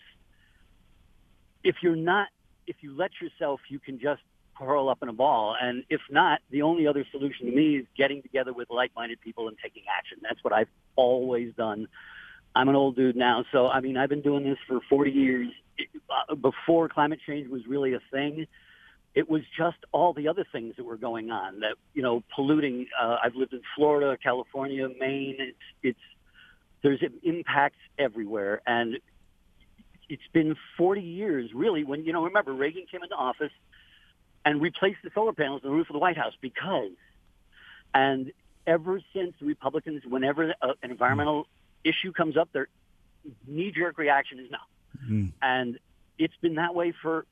if 1.63 1.77
you're 1.81 1.95
not, 1.95 2.27
if 2.67 2.77
you 2.81 2.95
let 2.95 3.11
yourself, 3.21 3.61
you 3.69 3.79
can 3.79 3.99
just 3.99 4.21
curl 4.57 4.89
up 4.89 4.99
in 5.01 5.09
a 5.09 5.13
ball. 5.13 5.55
And 5.59 5.83
if 5.89 6.01
not, 6.09 6.41
the 6.51 6.61
only 6.61 6.87
other 6.87 7.05
solution 7.11 7.47
to 7.47 7.51
me 7.51 7.77
is 7.77 7.85
getting 7.97 8.21
together 8.21 8.53
with 8.53 8.69
like-minded 8.69 9.21
people 9.21 9.47
and 9.47 9.57
taking 9.61 9.83
action. 9.97 10.19
That's 10.21 10.43
what 10.43 10.53
I've 10.53 10.67
always 10.95 11.53
done. 11.55 11.87
I'm 12.55 12.69
an 12.69 12.75
old 12.75 12.95
dude 12.95 13.15
now, 13.15 13.45
so 13.51 13.67
I 13.67 13.79
mean, 13.79 13.97
I've 13.97 14.09
been 14.09 14.21
doing 14.21 14.43
this 14.43 14.59
for 14.67 14.79
40 14.89 15.11
years. 15.11 15.47
Uh, 16.29 16.35
before 16.35 16.87
climate 16.87 17.19
change 17.25 17.49
was 17.49 17.65
really 17.65 17.93
a 17.93 17.99
thing, 18.11 18.45
it 19.15 19.29
was 19.29 19.43
just 19.55 19.77
all 19.91 20.13
the 20.13 20.27
other 20.27 20.45
things 20.51 20.75
that 20.77 20.85
were 20.85 20.97
going 20.97 21.29
on 21.29 21.59
that, 21.59 21.75
you 21.93 22.01
know, 22.01 22.23
polluting. 22.35 22.87
Uh, 22.99 23.17
I've 23.23 23.35
lived 23.35 23.53
in 23.53 23.61
Florida, 23.75 24.17
California, 24.21 24.87
Maine. 24.99 25.35
It's, 25.39 25.57
it's, 25.83 25.99
there's 26.81 27.01
impacts 27.21 27.77
everywhere. 27.99 28.61
And 28.65 28.97
it's 30.09 30.23
been 30.33 30.55
40 30.77 31.01
years, 31.01 31.51
really, 31.53 31.83
when, 31.83 32.05
you 32.05 32.13
know, 32.13 32.23
remember 32.23 32.53
Reagan 32.53 32.85
came 32.89 33.03
into 33.03 33.15
office 33.15 33.51
and 34.45 34.61
replaced 34.61 34.99
the 35.03 35.11
solar 35.13 35.33
panels 35.33 35.61
on 35.63 35.69
the 35.69 35.75
roof 35.75 35.89
of 35.89 35.93
the 35.93 35.99
White 35.99 36.17
House 36.17 36.33
because, 36.41 36.91
and 37.93 38.31
ever 38.65 38.99
since 39.13 39.33
the 39.39 39.45
Republicans, 39.45 40.01
whenever 40.07 40.55
a, 40.61 40.69
an 40.81 40.89
environmental 40.91 41.45
issue 41.83 42.11
comes 42.11 42.35
up, 42.35 42.49
their 42.51 42.67
knee-jerk 43.47 43.97
reaction 43.97 44.39
is 44.39 44.47
no. 44.51 44.57
Mm. 45.07 45.31
And 45.41 45.79
it's 46.17 46.35
been 46.41 46.55
that 46.55 46.73
way 46.73 46.93
for 47.01 47.25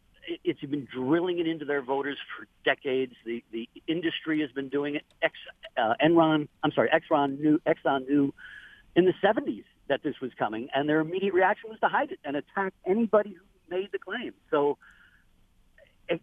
it's 0.44 0.62
been 0.62 0.88
drilling 0.94 1.40
it 1.40 1.48
into 1.48 1.66
their 1.66 1.82
voters 1.82 2.18
for 2.38 2.48
decades. 2.64 3.14
The 3.26 3.44
the 3.52 3.68
industry 3.88 4.42
has 4.42 4.52
been 4.52 4.70
doing 4.70 4.96
it. 4.96 5.04
Ex, 5.22 5.34
uh, 5.78 5.94
Enron, 6.04 6.48
I'm 6.64 6.72
sorry, 6.72 6.90
Exxon 6.90 7.40
knew 7.40 7.60
Exxon 7.66 8.08
knew 8.08 8.34
in 8.96 9.06
the 9.06 9.14
70s 9.24 9.64
that 9.88 10.04
this 10.04 10.16
was 10.22 10.32
coming, 10.38 10.70
and 10.74 10.88
their 10.88 11.00
immediate 11.00 11.34
reaction 11.34 11.70
was 11.70 11.80
to 11.80 11.88
hide 11.88 12.12
it 12.12 12.20
and 12.24 12.36
attack 12.36 12.74
anybody 12.86 13.32
who 13.34 13.76
made 13.76 13.90
the 13.92 14.00
claim. 14.00 14.34
So 14.50 14.78
if, 16.08 16.20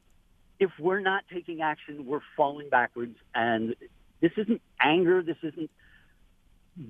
if 0.59 0.71
we're 0.79 1.01
not 1.01 1.25
taking 1.33 1.63
action, 1.63 2.07
we're 2.07 2.21
falling 2.37 2.69
backwards. 2.69 3.17
And 3.35 3.75
this 4.21 4.33
isn't 4.37 4.63
anger. 4.81 5.23
This 5.23 5.37
isn't 5.43 5.71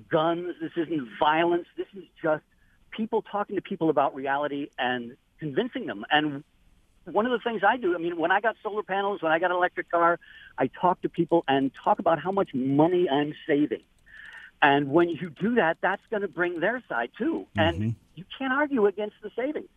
guns. 0.09 0.55
This 0.61 0.71
isn't 0.77 1.07
violence. 1.19 1.65
This 1.77 1.87
is 1.95 2.03
just 2.21 2.43
people 2.91 3.23
talking 3.23 3.55
to 3.55 3.61
people 3.61 3.89
about 3.89 4.15
reality 4.15 4.69
and 4.77 5.15
convincing 5.39 5.85
them. 5.85 6.05
And 6.11 6.43
one 7.13 7.25
of 7.25 7.31
the 7.31 7.39
things 7.39 7.61
I 7.67 7.77
do, 7.77 7.95
I 7.95 7.97
mean, 7.97 8.17
when 8.17 8.31
I 8.31 8.41
got 8.41 8.55
solar 8.63 8.83
panels, 8.83 9.21
when 9.21 9.31
I 9.31 9.39
got 9.39 9.51
an 9.51 9.57
electric 9.57 9.89
car, 9.89 10.19
I 10.57 10.67
talk 10.67 11.01
to 11.01 11.09
people 11.09 11.43
and 11.47 11.71
talk 11.83 11.99
about 11.99 12.19
how 12.19 12.31
much 12.31 12.53
money 12.53 13.09
I'm 13.09 13.33
saving. 13.47 13.83
And 14.61 14.89
when 14.89 15.09
you 15.09 15.29
do 15.29 15.55
that, 15.55 15.77
that's 15.81 16.01
going 16.09 16.21
to 16.21 16.27
bring 16.27 16.59
their 16.59 16.83
side 16.89 17.11
too. 17.17 17.47
And 17.55 17.77
mm-hmm. 17.77 17.89
you 18.15 18.25
can't 18.37 18.53
argue 18.53 18.85
against 18.87 19.15
the 19.23 19.31
savings. 19.35 19.69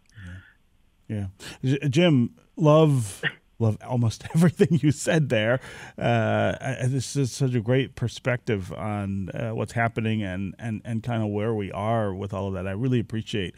Yeah. 1.09 1.27
yeah. 1.63 1.89
Jim, 1.89 2.35
love. 2.57 3.23
love 3.59 3.79
almost 3.87 4.25
everything 4.35 4.81
you 4.83 4.91
said 4.91 5.29
there. 5.29 5.61
Uh, 5.97 6.87
this 6.87 7.15
is 7.15 7.31
such 7.31 7.55
a 7.55 7.61
great 7.61 7.95
perspective 7.95 8.73
on 8.73 9.29
uh, 9.31 9.51
what's 9.51 9.73
happening 9.73 10.23
and, 10.23 10.55
and, 10.59 10.83
and 10.85 11.03
kind 11.03 11.23
of 11.23 11.29
where 11.29 11.55
we 11.55 11.71
are 11.71 12.13
with 12.13 12.35
all 12.35 12.49
of 12.49 12.55
that. 12.55 12.67
I 12.67 12.73
really 12.73 12.99
appreciate 12.99 13.55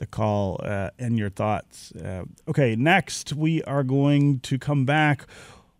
the 0.00 0.06
call 0.06 0.60
uh, 0.64 0.90
and 0.98 1.16
your 1.18 1.30
thoughts. 1.30 1.92
Uh, 1.92 2.24
okay, 2.48 2.74
next 2.74 3.32
we 3.34 3.62
are 3.62 3.84
going 3.84 4.40
to 4.40 4.58
come 4.58 4.84
back 4.84 5.26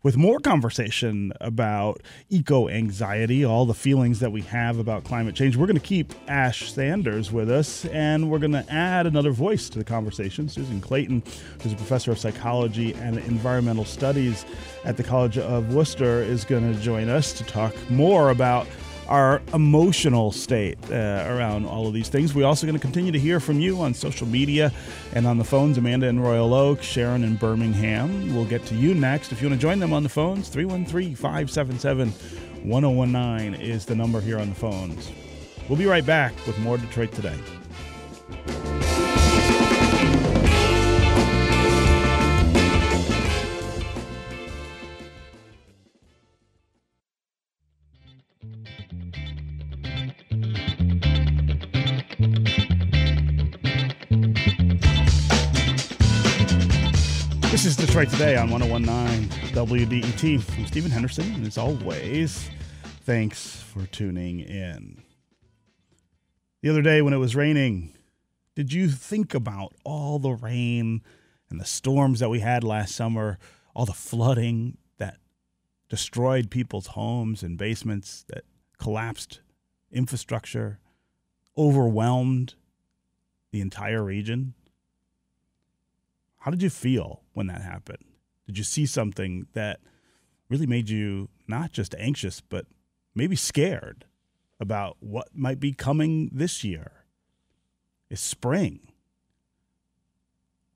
with 0.03 0.17
more 0.17 0.39
conversation 0.39 1.33
about 1.41 2.01
eco 2.31 2.69
anxiety, 2.69 3.45
all 3.45 3.67
the 3.67 3.75
feelings 3.75 4.21
that 4.21 4.33
we 4.33 4.41
have 4.43 4.79
about 4.79 5.05
climate 5.05 5.35
change. 5.35 5.57
We're 5.57 5.67
going 5.67 5.79
to 5.79 5.87
keep 5.87 6.15
Ash 6.29 6.73
Sanders 6.73 7.31
with 7.31 7.51
us, 7.51 7.85
and 7.87 8.31
we're 8.31 8.39
going 8.39 8.53
to 8.53 8.65
add 8.73 9.07
another 9.07 9.31
voice 9.31 9.69
to 9.71 9.79
the 9.79 9.85
conversation. 9.85 10.49
Susan 10.49 10.81
Clayton, 10.81 11.23
who's 11.63 11.73
a 11.73 11.77
professor 11.77 12.13
of 12.13 12.19
psychology 12.19 12.95
and 12.95 13.19
environmental 13.19 13.85
studies 13.85 14.47
at 14.85 14.97
the 14.97 15.03
College 15.03 15.37
of 15.37 15.75
Wooster, 15.75 16.23
is 16.23 16.45
going 16.45 16.73
to 16.73 16.81
join 16.81 17.09
us 17.09 17.33
to 17.35 17.45
talk 17.45 17.75
more 17.91 18.31
about 18.31 18.67
our 19.11 19.43
emotional 19.53 20.31
state 20.31 20.79
uh, 20.91 21.27
around 21.29 21.67
all 21.67 21.89
of 21.89 21.93
these 21.93 22.09
things. 22.09 22.33
We're 22.33 22.47
also 22.47 22.67
going 22.67 22.79
to 22.79 22.81
continue 22.81 23.11
to 23.11 23.19
hear 23.19 23.41
from 23.41 23.59
you 23.59 23.81
on 23.81 23.93
social 23.93 24.27
media 24.27 24.73
and 25.15 25.27
on 25.27 25.37
the 25.37 25.45
phones. 25.45 25.77
Amanda 25.77 26.07
in 26.07 26.21
Royal 26.21 26.55
Oak, 26.55 26.81
Sharon 26.81 27.25
in 27.25 27.35
Birmingham. 27.35 28.33
We'll 28.35 28.45
get 28.45 28.65
to 28.67 28.77
you 28.77 28.95
next. 28.95 29.33
If 29.33 29.43
you 29.43 29.49
want 29.49 29.61
to 29.61 29.63
join 29.63 29.81
them 29.81 29.93
on 29.93 30.05
the 30.05 30.09
phones, 30.09 30.49
313 30.49 31.17
577 31.17 32.11
1019 32.63 33.61
is 33.61 33.85
the 33.85 33.97
number 33.97 34.21
here 34.21 34.39
on 34.39 34.49
the 34.49 34.55
phones. 34.55 35.11
We'll 35.69 35.79
be 35.79 35.87
right 35.87 36.07
back 36.07 36.33
with 36.47 36.59
more 36.61 36.79
Detroit 36.79 37.13
Today. 37.13 37.39
Detroit 58.01 58.19
Today 58.19 58.37
on 58.39 58.49
1019 58.49 59.29
WDET. 59.53 60.59
I'm 60.59 60.67
Stephen 60.67 60.91
Henderson, 60.91 61.35
and 61.35 61.47
as 61.47 61.59
always, 61.59 62.49
thanks 63.05 63.57
for 63.61 63.85
tuning 63.89 64.41
in. 64.41 65.03
The 66.63 66.71
other 66.71 66.81
day 66.81 67.03
when 67.03 67.13
it 67.13 67.19
was 67.19 67.37
raining, 67.37 67.93
did 68.57 68.73
you 68.73 68.89
think 68.89 69.35
about 69.35 69.75
all 69.85 70.19
the 70.19 70.31
rain 70.31 71.03
and 71.51 71.61
the 71.61 71.67
storms 71.67 72.21
that 72.21 72.31
we 72.31 72.41
had 72.41 72.65
last 72.65 72.95
summer, 72.95 73.39
all 73.75 73.85
the 73.85 73.93
flooding 73.93 74.79
that 74.97 75.19
destroyed 75.91 76.51
people's 76.51 76.87
homes 76.87 77.43
and 77.43 77.59
basements, 77.59 78.25
that 78.29 78.45
collapsed 78.79 79.43
infrastructure, 79.93 80.79
overwhelmed 81.59 82.55
the 83.53 83.61
entire 83.61 84.03
region. 84.03 84.55
How 86.41 86.51
did 86.51 86.63
you 86.63 86.71
feel 86.71 87.23
when 87.35 87.47
that 87.49 87.63
happened? 87.63 88.05
Did 88.47 88.59
you 88.59 88.65
see 88.65 88.87
something 88.87 89.47
that 89.53 89.81
really 90.49 90.67
made 90.67 90.89
you 90.89 91.29
not 91.47 91.73
just 91.73 91.95
anxious, 91.99 92.41
but 92.41 92.67
maybe 93.15 93.37
scared 93.37 94.07
about 94.59 94.97
what 95.01 95.29
might 95.35 95.61
be 95.61 95.73
coming 95.73 96.31
this 96.33 96.65
year? 96.65 97.05
It's 98.09 98.23
spring. 98.23 98.81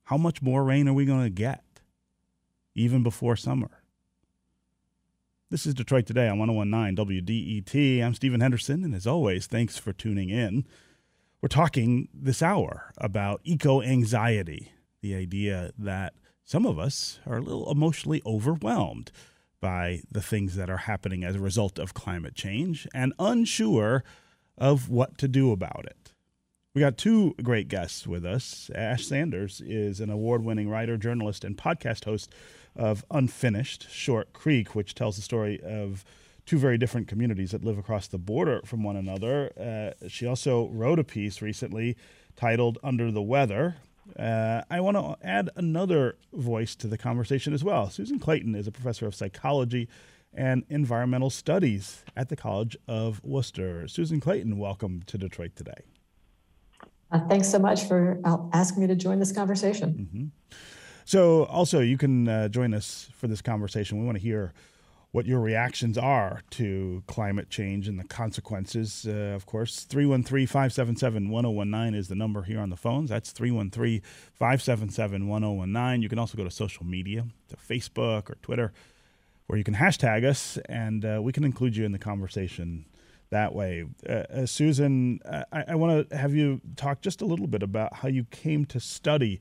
How 0.05 0.19
much 0.19 0.43
more 0.43 0.65
rain 0.65 0.87
are 0.87 0.93
we 0.93 1.07
going 1.07 1.25
to 1.25 1.31
get, 1.31 1.65
even 2.75 3.03
before 3.03 3.35
summer? 3.35 3.83
This 5.49 5.65
is 5.65 5.73
Detroit 5.73 6.05
Today 6.05 6.29
on 6.29 6.39
1019 6.39 7.25
WDET. 7.25 8.05
I'm 8.05 8.15
Stephen 8.15 8.41
Henderson, 8.41 8.85
and 8.85 8.95
as 8.95 9.07
always, 9.07 9.47
thanks 9.47 9.79
for 9.79 9.95
tuning 9.95 10.29
in. 10.29 10.67
We're 11.41 11.49
talking 11.49 12.09
this 12.13 12.43
hour 12.43 12.93
about 12.99 13.41
eco 13.45 13.81
anxiety, 13.81 14.74
the 15.05 15.15
idea 15.15 15.71
that 15.79 16.15
some 16.45 16.65
of 16.65 16.79
us 16.79 17.19
are 17.27 17.37
a 17.37 17.43
little 17.43 17.71
emotionally 17.71 18.23
overwhelmed 18.25 19.13
by 19.61 20.01
the 20.11 20.23
things 20.23 20.57
that 20.57 20.71
are 20.71 20.79
happening 20.79 21.23
as 21.23 21.37
a 21.37 21.41
result 21.41 21.79
of 21.79 21.93
climate 21.93 22.35
change 22.35 22.89
and 22.95 23.13
unsure 23.19 24.03
of 24.57 24.89
what 24.89 25.19
to 25.19 25.29
do 25.29 25.53
about 25.53 25.85
it. 25.85 26.15
We 26.75 26.81
got 26.81 26.97
two 26.97 27.35
great 27.43 27.69
guests 27.69 28.07
with 28.07 28.25
us. 28.25 28.71
Ash 28.75 29.07
Sanders 29.07 29.61
is 29.61 30.01
an 30.01 30.09
award 30.09 30.43
winning 30.43 30.71
writer, 30.71 30.97
journalist, 30.97 31.45
and 31.45 31.55
podcast 31.55 32.07
host 32.07 32.33
of 32.75 33.05
Unfinished 33.11 33.91
Short 33.91 34.33
Creek, 34.33 34.75
which 34.75 34.95
tells 34.95 35.17
the 35.17 35.23
story 35.23 35.61
of 35.63 36.03
two 36.47 36.57
very 36.57 36.79
different 36.79 37.09
communities 37.09 37.51
that 37.51 37.63
live 37.63 37.77
across 37.77 38.09
the 38.09 38.17
border 38.17 38.63
from 38.65 38.83
one 38.83 38.97
another. 38.97 39.53
Uh, 40.01 40.09
she 40.09 40.27
also 40.27 40.69
wrote 40.69 40.99
a 40.99 41.05
piece 41.05 41.43
recently 41.43 41.95
titled 42.37 42.79
Under 42.83 43.13
the 43.13 43.23
Weather. 43.23 43.77
Uh, 44.19 44.63
I 44.71 44.81
want 44.81 44.97
to 44.97 45.17
add 45.27 45.51
another 45.57 46.17
voice 46.33 46.75
to 46.77 46.87
the 46.87 46.99
conversation 46.99 47.53
as 47.53 47.65
well. 47.65 47.91
Susan 47.91 48.19
Clayton 48.19 48.55
is 48.55 48.67
a 48.67 48.73
professor 48.73 49.07
of 49.07 49.15
psychology 49.15 49.89
and 50.33 50.65
environmental 50.69 51.31
studies 51.31 52.05
at 52.17 52.29
the 52.29 52.37
College 52.37 52.77
of 52.89 53.21
Wooster. 53.25 53.89
Susan 53.89 54.21
Clayton, 54.21 54.59
welcome 54.59 55.03
to 55.07 55.17
Detroit 55.17 55.57
today. 55.57 55.85
Uh, 57.11 57.21
thanks 57.29 57.49
so 57.49 57.59
much 57.59 57.85
for 57.85 58.21
uh, 58.25 58.39
asking 58.53 58.83
me 58.83 58.87
to 58.89 58.97
join 58.97 59.19
this 59.19 59.33
conversation. 59.33 60.09
Mm-hmm. 60.13 60.57
So, 61.05 61.45
also, 61.45 61.81
you 61.81 61.99
can 61.99 62.29
uh, 62.29 62.49
join 62.49 62.73
us 62.75 63.09
for 63.17 63.29
this 63.29 63.43
conversation. 63.43 64.01
We 64.01 64.07
want 64.07 64.17
to 64.17 64.23
hear 64.23 64.55
what 65.15 65.27
your 65.27 65.39
reactions 65.39 65.97
are 65.97 66.41
to 66.51 67.01
climate 67.07 67.49
change 67.49 67.87
and 67.87 68.01
the 68.01 68.05
consequences. 68.05 69.07
Uh, 69.09 69.33
of 69.37 69.47
course, 69.47 69.85
313 69.85 70.45
577 70.49 71.31
1019 71.31 71.97
is 71.97 72.09
the 72.09 72.17
number 72.17 72.43
here 72.43 72.59
on 72.59 72.69
the 72.69 72.77
phones. 72.77 73.11
That's 73.11 73.31
313 73.31 74.03
577 74.33 75.29
1019. 75.29 76.03
You 76.03 76.09
can 76.09 76.19
also 76.19 76.37
go 76.37 76.43
to 76.43 76.51
social 76.51 76.85
media, 76.85 77.27
to 77.49 77.57
Facebook 77.57 78.29
or 78.29 78.35
Twitter, 78.43 78.73
where 79.47 79.57
you 79.57 79.63
can 79.63 79.77
hashtag 79.77 80.25
us 80.25 80.59
and 80.69 81.05
uh, 81.05 81.21
we 81.23 81.31
can 81.31 81.45
include 81.45 81.77
you 81.77 81.85
in 81.85 81.93
the 81.93 81.99
conversation 82.01 82.85
that 83.31 83.55
way. 83.55 83.85
Uh, 84.09 84.13
uh 84.13 84.47
Susan, 84.47 85.21
I, 85.53 85.65
I 85.69 85.75
want 85.77 86.11
to 86.11 86.17
have 86.17 86.35
you 86.35 86.61
talk 86.75 87.03
just 87.03 87.23
a 87.23 87.25
little 87.25 87.47
bit 87.47 87.63
about 87.63 87.95
how 87.95 88.09
you 88.09 88.25
came 88.33 88.65
to 88.65 88.81
study 88.81 89.39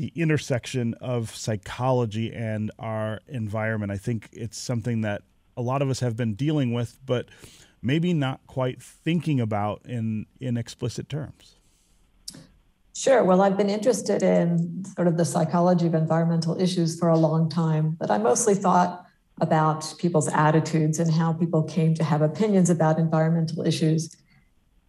the 0.00 0.12
intersection 0.16 0.94
of 0.94 1.36
psychology 1.36 2.32
and 2.32 2.70
our 2.78 3.20
environment. 3.28 3.92
I 3.92 3.98
think 3.98 4.30
it's 4.32 4.58
something 4.58 5.02
that 5.02 5.20
a 5.58 5.60
lot 5.60 5.82
of 5.82 5.90
us 5.90 6.00
have 6.00 6.16
been 6.16 6.32
dealing 6.32 6.72
with, 6.72 6.96
but 7.04 7.28
maybe 7.82 8.14
not 8.14 8.40
quite 8.46 8.82
thinking 8.82 9.40
about 9.40 9.82
in 9.84 10.24
in 10.40 10.56
explicit 10.56 11.10
terms. 11.10 11.56
Sure. 12.96 13.22
Well, 13.22 13.42
I've 13.42 13.58
been 13.58 13.68
interested 13.68 14.22
in 14.22 14.86
sort 14.86 15.06
of 15.06 15.18
the 15.18 15.26
psychology 15.26 15.86
of 15.86 15.94
environmental 15.94 16.58
issues 16.58 16.98
for 16.98 17.10
a 17.10 17.18
long 17.18 17.50
time, 17.50 17.98
but 18.00 18.10
I 18.10 18.16
mostly 18.16 18.54
thought 18.54 19.04
about 19.42 19.94
people's 19.98 20.28
attitudes 20.28 20.98
and 20.98 21.12
how 21.12 21.34
people 21.34 21.62
came 21.62 21.94
to 21.96 22.04
have 22.04 22.22
opinions 22.22 22.70
about 22.70 22.98
environmental 22.98 23.66
issues. 23.66 24.16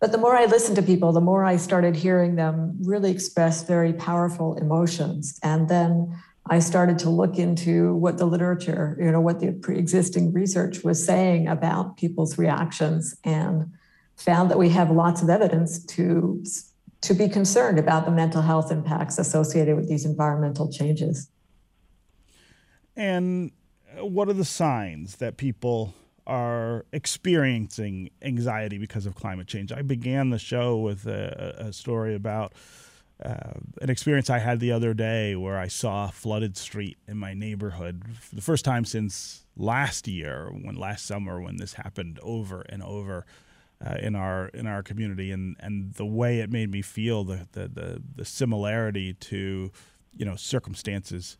But 0.02 0.12
the 0.12 0.18
more 0.18 0.36
I 0.36 0.46
listened 0.46 0.76
to 0.78 0.82
people, 0.82 1.14
the 1.14 1.22
more 1.22 1.46
I 1.46 1.58
started 1.58 1.96
hearing 1.96 2.36
them 2.36 2.76
really 2.82 3.12
express 3.12 3.64
very 3.64 3.94
powerful 3.94 4.56
emotions. 4.56 5.40
And 5.44 5.70
then 5.70 6.20
I 6.50 6.58
started 6.58 6.98
to 7.00 7.10
look 7.12 7.38
into 7.38 7.94
what 7.96 8.18
the 8.18 8.26
literature, 8.26 8.98
you 9.00 9.12
know, 9.12 9.22
what 9.22 9.40
the 9.40 9.52
pre-existing 9.52 10.34
research 10.34 10.84
was 10.84 11.06
saying 11.06 11.48
about 11.48 11.98
people's 11.98 12.40
reactions 12.40 13.16
and 13.24 13.72
found 14.16 14.50
that 14.50 14.58
we 14.58 14.70
have 14.70 14.90
lots 14.90 15.22
of 15.22 15.30
evidence 15.30 15.86
to 15.86 16.44
to 17.02 17.14
be 17.16 17.28
concerned 17.28 17.80
about 17.80 18.06
the 18.06 18.12
mental 18.12 18.44
health 18.44 18.72
impacts 18.72 19.18
associated 19.18 19.76
with 19.76 19.90
these 19.90 20.06
environmental 20.06 20.72
changes. 20.72 21.30
And 22.96 23.52
what 24.00 24.30
are 24.30 24.34
the 24.34 24.46
signs 24.46 25.16
that 25.16 25.38
people 25.38 25.96
are 26.28 26.86
experiencing 26.92 28.10
anxiety 28.22 28.78
because 28.78 29.06
of 29.06 29.16
climate 29.16 29.48
change. 29.48 29.72
I 29.72 29.82
began 29.82 30.30
the 30.30 30.40
show 30.40 30.78
with 30.78 31.06
a, 31.08 31.56
a 31.58 31.74
story 31.74 32.16
about 32.16 32.54
uh, 33.24 33.54
an 33.82 33.90
experience 33.90 34.30
I 34.30 34.40
had 34.40 34.60
the 34.60 34.72
other 34.72 34.94
day 34.94 35.36
where 35.36 35.58
I 35.58 35.68
saw 35.68 36.10
a 36.10 36.12
flooded 36.12 36.58
street 36.58 36.98
in 37.08 37.18
my 37.18 37.34
neighborhood 37.34 38.04
for 38.20 38.36
the 38.36 38.42
first 38.42 38.66
time 38.66 38.84
since 38.84 39.46
last 39.56 40.08
year, 40.08 40.50
when 40.50 40.76
last 40.76 41.06
summer, 41.06 41.40
when 41.40 41.58
this 41.58 41.74
happened 41.74 42.20
over 42.24 42.62
and 42.62 42.82
over. 42.84 43.26
Uh, 43.84 43.96
in 44.00 44.16
our 44.16 44.50
in 44.50 44.68
our 44.68 44.84
community 44.84 45.32
and 45.32 45.56
and 45.60 45.96
the 45.96 46.06
way 46.06 46.38
it 46.38 46.52
made 46.52 46.70
me 46.70 46.84
feel 46.84 47.24
the 47.24 47.48
the 47.54 47.68
the, 47.68 48.04
the 48.18 48.24
similarity 48.24 49.14
to 49.14 49.72
you 50.16 50.24
know 50.24 50.36
circumstances 50.36 51.36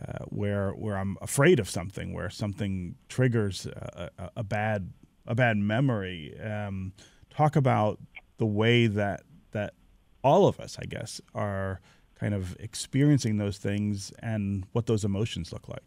uh, 0.00 0.24
where 0.26 0.70
where 0.70 0.96
I'm 0.96 1.16
afraid 1.20 1.60
of 1.60 1.68
something, 1.68 2.12
where 2.12 2.30
something 2.30 2.94
triggers 3.08 3.66
a, 3.66 4.10
a, 4.18 4.30
a 4.36 4.44
bad 4.44 4.92
a 5.26 5.34
bad 5.34 5.56
memory. 5.56 6.38
Um, 6.40 6.92
talk 7.30 7.56
about 7.56 7.98
the 8.38 8.46
way 8.46 8.86
that 8.86 9.22
that 9.52 9.74
all 10.24 10.46
of 10.46 10.60
us, 10.60 10.78
I 10.80 10.84
guess, 10.84 11.20
are 11.34 11.80
kind 12.18 12.34
of 12.34 12.56
experiencing 12.60 13.36
those 13.38 13.58
things 13.58 14.12
and 14.20 14.64
what 14.72 14.86
those 14.86 15.04
emotions 15.04 15.52
look 15.52 15.68
like. 15.68 15.82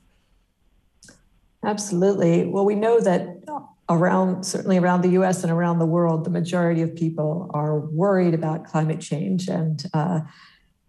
Absolutely. 1.64 2.46
Well, 2.46 2.66
we 2.66 2.76
know 2.76 3.00
that 3.00 3.44
around 3.90 4.44
certainly 4.44 4.78
around 4.78 5.02
the 5.02 5.10
U.S. 5.10 5.44
and 5.44 5.52
around 5.52 5.80
the 5.80 5.86
world, 5.86 6.26
the 6.26 6.30
majority 6.30 6.82
of 6.82 6.96
people 6.96 7.50
are 7.54 7.80
worried 7.80 8.34
about 8.34 8.66
climate 8.66 9.02
change 9.02 9.48
and. 9.48 9.86
Uh, 9.94 10.22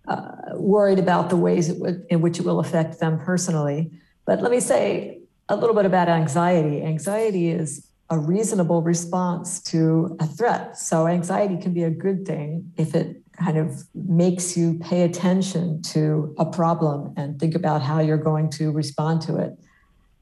uh, 0.08 0.54
worried 0.54 0.98
about 0.98 1.30
the 1.30 1.36
ways 1.36 1.68
in 2.08 2.20
which 2.20 2.38
it 2.38 2.44
will 2.44 2.60
affect 2.60 3.00
them 3.00 3.18
personally. 3.18 3.90
But 4.24 4.42
let 4.42 4.50
me 4.50 4.60
say 4.60 5.20
a 5.48 5.56
little 5.56 5.74
bit 5.74 5.84
about 5.84 6.08
anxiety. 6.08 6.82
Anxiety 6.82 7.50
is 7.50 7.86
a 8.10 8.18
reasonable 8.18 8.82
response 8.82 9.60
to 9.60 10.16
a 10.20 10.26
threat. 10.26 10.78
So, 10.78 11.06
anxiety 11.06 11.56
can 11.56 11.72
be 11.72 11.82
a 11.82 11.90
good 11.90 12.26
thing 12.26 12.72
if 12.76 12.94
it 12.94 13.20
kind 13.36 13.58
of 13.58 13.82
makes 13.94 14.56
you 14.56 14.78
pay 14.78 15.02
attention 15.02 15.82
to 15.82 16.34
a 16.38 16.46
problem 16.46 17.12
and 17.16 17.38
think 17.38 17.54
about 17.54 17.82
how 17.82 18.00
you're 18.00 18.16
going 18.16 18.48
to 18.50 18.70
respond 18.70 19.22
to 19.22 19.36
it. 19.36 19.58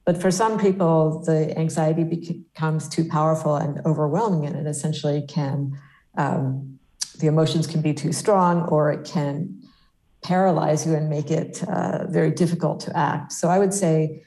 But 0.05 0.21
for 0.21 0.31
some 0.31 0.59
people, 0.59 1.23
the 1.25 1.57
anxiety 1.59 2.05
becomes 2.05 2.89
too 2.89 3.05
powerful 3.05 3.57
and 3.57 3.81
overwhelming, 3.87 4.47
and 4.47 4.57
it 4.57 4.69
essentially 4.69 5.25
can, 5.27 5.79
um, 6.19 6.79
the 7.19 7.27
emotions 7.27 7.67
can 7.67 7.81
be 7.81 7.95
too 7.95 8.13
strong, 8.13 8.63
or 8.69 8.93
it 8.93 9.05
can 9.05 9.63
paralyze 10.25 10.87
you 10.87 10.95
and 10.95 11.09
make 11.09 11.31
it 11.31 11.63
uh, 11.69 12.07
very 12.09 12.31
difficult 12.31 12.81
to 12.81 12.97
act. 12.97 13.31
So 13.31 13.49
I 13.49 13.59
would 13.59 13.75
say 13.75 14.25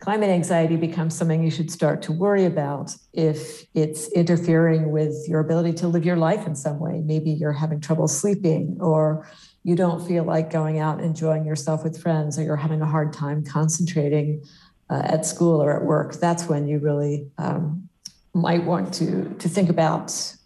climate 0.00 0.30
anxiety 0.30 0.76
becomes 0.76 1.14
something 1.14 1.44
you 1.44 1.50
should 1.50 1.70
start 1.70 2.02
to 2.02 2.12
worry 2.12 2.46
about 2.46 2.96
if 3.12 3.64
it's 3.74 4.08
interfering 4.12 4.90
with 4.90 5.14
your 5.28 5.40
ability 5.40 5.74
to 5.74 5.86
live 5.86 6.04
your 6.04 6.16
life 6.16 6.46
in 6.46 6.56
some 6.56 6.78
way. 6.78 7.02
Maybe 7.04 7.30
you're 7.30 7.52
having 7.52 7.80
trouble 7.80 8.08
sleeping 8.08 8.78
or 8.80 9.26
you 9.62 9.76
don't 9.76 10.06
feel 10.06 10.24
like 10.24 10.50
going 10.50 10.78
out 10.78 10.98
and 10.98 11.06
enjoying 11.06 11.44
yourself 11.44 11.84
with 11.84 12.00
friends 12.00 12.38
or 12.38 12.42
you're 12.42 12.56
having 12.56 12.82
a 12.82 12.86
hard 12.86 13.12
time 13.12 13.44
concentrating 13.44 14.42
uh, 14.90 15.02
at 15.04 15.24
school 15.24 15.62
or 15.62 15.76
at 15.76 15.84
work. 15.84 16.14
That's 16.14 16.46
when 16.48 16.66
you 16.66 16.78
really 16.78 17.30
um, 17.38 17.88
might 18.34 18.64
want 18.64 18.92
to, 18.94 19.34
to 19.38 19.48
think 19.48 19.68
about 19.68 20.36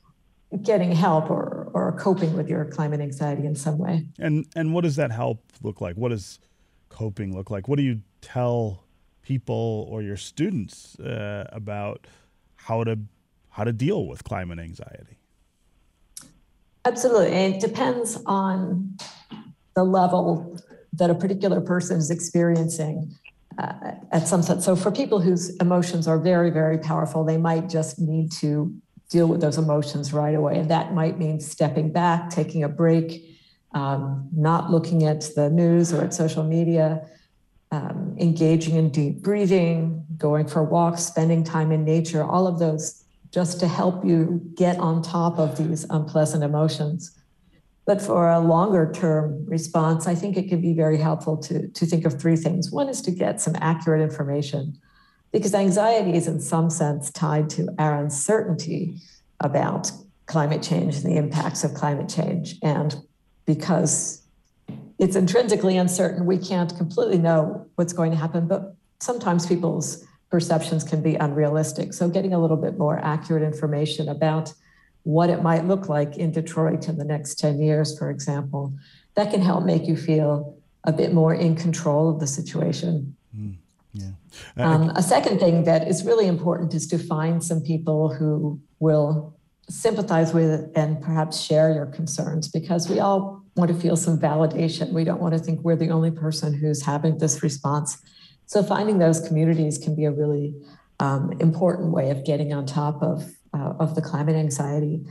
getting 0.63 0.93
help 0.93 1.31
or, 1.31 1.71
or 1.75 1.93
coping 1.93 2.35
with 2.35 2.49
your 2.49 2.65
climate 2.65 3.01
anxiety 3.01 3.45
in 3.45 3.55
some 3.55 3.79
way. 3.79 4.07
And 4.19 4.47
and 4.57 4.73
what 4.73 4.83
does 4.83 4.97
that 4.97 5.11
help 5.11 5.45
look 5.63 5.81
like? 5.81 5.97
What 5.97 6.09
does 6.09 6.39
coping 6.89 7.35
look 7.37 7.51
like? 7.51 7.69
What 7.69 7.77
do 7.77 7.83
you 7.83 8.01
tell 8.21 8.85
people 9.23 9.87
or 9.91 10.03
your 10.03 10.17
students 10.17 10.99
uh, 10.99 11.45
about 11.53 12.07
how 12.57 12.85
to 12.85 12.99
how 13.51 13.65
to 13.65 13.73
deal 13.73 14.07
with 14.07 14.25
climate 14.25 14.59
anxiety? 14.59 15.19
Absolutely, 16.85 17.33
and 17.33 17.55
it 17.55 17.61
depends 17.61 18.19
on 18.25 18.97
the 19.75 19.85
level 19.85 20.59
that 20.95 21.11
a 21.11 21.15
particular 21.15 21.61
person 21.61 21.99
is 21.99 22.11
experiencing. 22.11 23.15
Uh, 23.59 23.91
at 24.13 24.29
some 24.29 24.41
sense. 24.41 24.65
So, 24.65 24.77
for 24.77 24.93
people 24.93 25.21
whose 25.21 25.57
emotions 25.57 26.07
are 26.07 26.17
very, 26.17 26.49
very 26.49 26.79
powerful, 26.79 27.25
they 27.25 27.37
might 27.37 27.69
just 27.69 27.99
need 27.99 28.31
to 28.35 28.73
deal 29.09 29.27
with 29.27 29.41
those 29.41 29.59
emotions 29.59 30.13
right 30.13 30.35
away. 30.35 30.59
And 30.59 30.71
that 30.71 30.95
might 30.95 31.19
mean 31.19 31.41
stepping 31.41 31.91
back, 31.91 32.31
taking 32.31 32.63
a 32.63 32.69
break, 32.69 33.25
um, 33.73 34.29
not 34.35 34.71
looking 34.71 35.05
at 35.05 35.23
the 35.35 35.51
news 35.51 35.93
or 35.93 36.03
at 36.03 36.15
social 36.15 36.45
media, 36.45 37.09
um, 37.71 38.17
engaging 38.19 38.77
in 38.77 38.91
deep 38.91 39.23
breathing, 39.23 40.05
going 40.17 40.47
for 40.47 40.63
walks, 40.63 41.03
spending 41.03 41.45
time 41.45 41.73
in 41.73 41.85
nature, 41.85 42.23
all 42.23 42.47
of 42.47 42.59
those 42.59 43.05
just 43.31 43.61
to 43.61 43.69
help 43.69 44.05
you 44.05 44.41
get 44.55 44.79
on 44.79 45.03
top 45.03 45.39
of 45.39 45.59
these 45.59 45.85
unpleasant 45.91 46.43
emotions. 46.43 47.19
But 47.87 48.01
for 48.03 48.31
a 48.31 48.41
longer 48.41 48.91
term 48.93 49.47
response, 49.47 50.07
I 50.07 50.15
think 50.15 50.37
it 50.37 50.49
can 50.49 50.61
be 50.61 50.75
very 50.75 50.99
helpful 50.99 51.37
to, 51.39 51.69
to 51.69 51.87
think 51.87 52.05
of 52.05 52.21
three 52.21 52.37
things. 52.37 52.71
One 52.71 52.89
is 52.89 53.01
to 53.03 53.11
get 53.11 53.41
some 53.41 53.57
accurate 53.61 54.03
information 54.03 54.79
because 55.33 55.55
anxiety 55.55 56.15
is, 56.15 56.27
in 56.27 56.41
some 56.41 56.71
sense, 56.71 57.11
tied 57.11 57.51
to 57.51 57.69
our 57.79 57.95
uncertainty 57.95 58.97
about 59.41 59.91
climate 60.27 60.63
change 60.63 60.97
and 60.97 61.05
the 61.05 61.17
impacts 61.17 61.65
of 61.65 61.75
climate 61.75 62.09
change. 62.09 62.57
And 62.63 62.97
because 63.47 64.23
it's 64.99 65.17
intrinsically 65.17 65.77
uncertain, 65.77 66.27
we 66.27 66.39
can't 66.39 66.77
completely 66.77 67.19
know 67.19 67.67
what's 67.77 67.93
going 67.93 68.11
to 68.11 68.17
happen, 68.17 68.47
but 68.47 68.75
sometimes 69.01 69.47
people's 69.47 70.05
perceptions 70.31 70.85
can 70.85 71.03
be 71.03 71.15
unrealistic. 71.15 71.93
So, 71.95 72.09
getting 72.09 72.35
a 72.35 72.39
little 72.39 72.57
bit 72.57 72.79
more 72.79 72.99
accurate 72.99 73.43
information 73.43 74.09
about 74.09 74.53
what 75.05 75.31
it 75.31 75.43
might 75.43 75.65
look 75.65 75.89
like 75.89 76.19
in 76.19 76.33
Detroit 76.33 76.89
in 76.89 76.99
the 76.99 77.05
next 77.05 77.37
10 77.37 77.61
years, 77.61 77.99
for 77.99 78.11
example, 78.11 78.75
that 79.15 79.31
can 79.31 79.41
help 79.41 79.65
make 79.65 79.87
you 79.87 79.97
feel 79.97 80.59
a 80.85 80.93
bit 80.93 81.13
more 81.13 81.35
in 81.35 81.57
control 81.57 82.11
of 82.11 82.21
the 82.21 82.27
situation. 82.27 83.17
Mm. 83.37 83.57
Yeah. 83.99 84.71
Um, 84.71 84.91
a 84.91 85.03
second 85.03 85.39
thing 85.39 85.65
that 85.65 85.89
is 85.89 86.05
really 86.05 86.27
important 86.27 86.75
is 86.75 86.87
to 86.89 86.99
find 86.99 87.43
some 87.43 87.61
people 87.61 88.13
who 88.13 88.61
will 88.79 89.37
sympathize 89.69 90.33
with 90.33 90.71
and 90.75 91.01
perhaps 91.03 91.41
share 91.41 91.73
your 91.73 91.87
concerns 91.87 92.49
because 92.49 92.89
we 92.89 93.01
all 93.01 93.43
want 93.57 93.71
to 93.71 93.77
feel 93.77 93.97
some 93.97 94.19
validation. 94.19 94.93
We 94.93 95.05
don't 95.05 95.21
want 95.21 95.35
to 95.35 95.41
think 95.41 95.61
we're 95.61 95.77
the 95.77 95.91
only 95.91 96.11
person 96.11 96.55
who's 96.55 96.83
having 96.83 97.19
this 97.19 97.43
response. 97.43 98.01
So 98.47 98.63
finding 98.63 98.99
those 98.99 99.21
communities 99.27 99.77
can 99.77 99.95
be 99.95 100.05
a 100.05 100.11
really 100.11 100.55
um, 101.01 101.33
important 101.41 101.93
way 101.93 102.11
of 102.11 102.25
getting 102.25 102.53
on 102.53 102.67
top 102.67 103.03
of 103.03 103.31
uh, 103.55 103.75
of 103.79 103.95
the 103.95 104.03
climate 104.03 104.37
anxiety. 104.37 105.05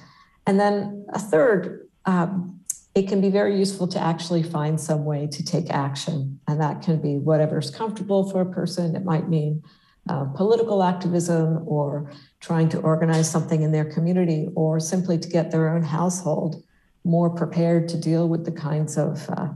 And 0.45 0.59
then 0.59 1.05
a 1.09 1.19
third, 1.19 1.87
um, 2.05 2.56
it 2.97 3.07
can 3.07 3.21
be 3.21 3.29
very 3.29 3.55
useful 3.55 3.87
to 3.87 3.99
actually 3.99 4.41
find 4.41 4.81
some 4.81 5.05
way 5.05 5.27
to 5.27 5.45
take 5.45 5.69
action. 5.69 6.39
And 6.47 6.59
that 6.59 6.81
can 6.81 6.99
be 6.99 7.19
whatever's 7.19 7.69
comfortable 7.69 8.27
for 8.31 8.41
a 8.41 8.51
person. 8.51 8.95
It 8.95 9.05
might 9.05 9.29
mean 9.29 9.61
uh, 10.09 10.25
political 10.35 10.81
activism 10.81 11.63
or 11.67 12.11
trying 12.39 12.69
to 12.69 12.79
organize 12.79 13.29
something 13.29 13.61
in 13.61 13.71
their 13.71 13.85
community 13.85 14.49
or 14.55 14.79
simply 14.79 15.19
to 15.19 15.29
get 15.29 15.51
their 15.51 15.69
own 15.69 15.83
household 15.83 16.63
more 17.03 17.29
prepared 17.29 17.87
to 17.89 17.99
deal 17.99 18.27
with 18.27 18.45
the 18.45 18.51
kinds 18.51 18.97
of, 18.97 19.29
uh, 19.29 19.49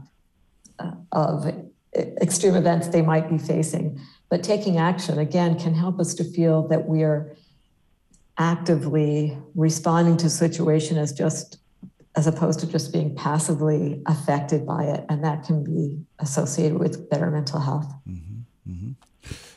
uh, 0.78 0.92
of 1.10 1.52
extreme 1.96 2.54
events 2.54 2.88
they 2.88 3.02
might 3.02 3.28
be 3.28 3.38
facing. 3.38 4.00
But 4.28 4.44
taking 4.44 4.78
action, 4.78 5.18
again, 5.18 5.58
can 5.58 5.74
help 5.74 5.98
us 5.98 6.14
to 6.14 6.22
feel 6.22 6.68
that 6.68 6.86
we're 6.86 7.36
actively 8.38 9.36
responding 9.56 10.16
to 10.18 10.30
situation 10.30 10.96
as 10.96 11.12
just 11.12 11.58
as 12.14 12.26
opposed 12.26 12.60
to 12.60 12.66
just 12.66 12.92
being 12.92 13.14
passively 13.14 14.02
affected 14.06 14.66
by 14.66 14.84
it. 14.84 15.04
And 15.08 15.24
that 15.24 15.44
can 15.44 15.64
be 15.64 16.04
associated 16.18 16.78
with 16.78 17.08
better 17.08 17.30
mental 17.30 17.58
health. 17.60 17.92
Mm-hmm, 18.08 18.70
mm-hmm. 18.70 18.90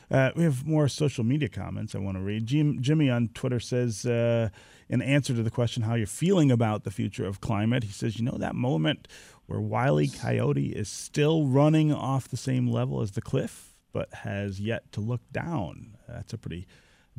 Uh, 0.10 0.30
we 0.36 0.44
have 0.44 0.66
more 0.66 0.88
social 0.88 1.24
media 1.24 1.50
comments 1.50 1.96
I 1.96 2.00
want 2.00 2.18
to 2.18 2.24
read. 2.24 2.46
Jim, 2.46 2.82
Jimmy 2.82 3.10
on 3.10 3.30
Twitter 3.30 3.60
says, 3.60 4.06
uh, 4.06 4.50
in 4.88 5.02
answer 5.02 5.34
to 5.34 5.44
the 5.44 5.50
question 5.50 5.84
how 5.84 5.96
you're 5.96 6.08
feeling 6.08 6.52
about 6.52 6.84
the 6.84 6.92
future 6.92 7.26
of 7.26 7.42
climate, 7.42 7.84
he 7.84 7.92
says, 7.92 8.18
you 8.18 8.24
know, 8.24 8.38
that 8.38 8.56
moment 8.56 9.08
where 9.48 9.60
Wiley 9.60 10.08
Coyote 10.08 10.68
is 10.68 10.90
still 10.90 11.46
running 11.48 11.92
off 11.92 12.28
the 12.28 12.38
same 12.38 12.68
level 12.68 13.02
as 13.02 13.12
the 13.12 13.22
cliff, 13.22 13.76
but 13.92 14.14
has 14.14 14.60
yet 14.60 14.92
to 14.92 15.02
look 15.02 15.22
down. 15.32 15.98
That's 16.08 16.34
a 16.34 16.38
pretty 16.38 16.68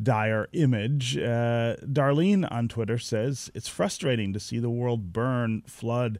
dire 0.00 0.48
image. 0.52 1.16
Uh, 1.16 1.76
Darlene 1.84 2.50
on 2.50 2.68
Twitter 2.68 2.98
says 2.98 3.50
it's 3.54 3.68
frustrating 3.68 4.32
to 4.32 4.40
see 4.40 4.58
the 4.58 4.70
world 4.70 5.12
burn, 5.12 5.62
flood, 5.66 6.18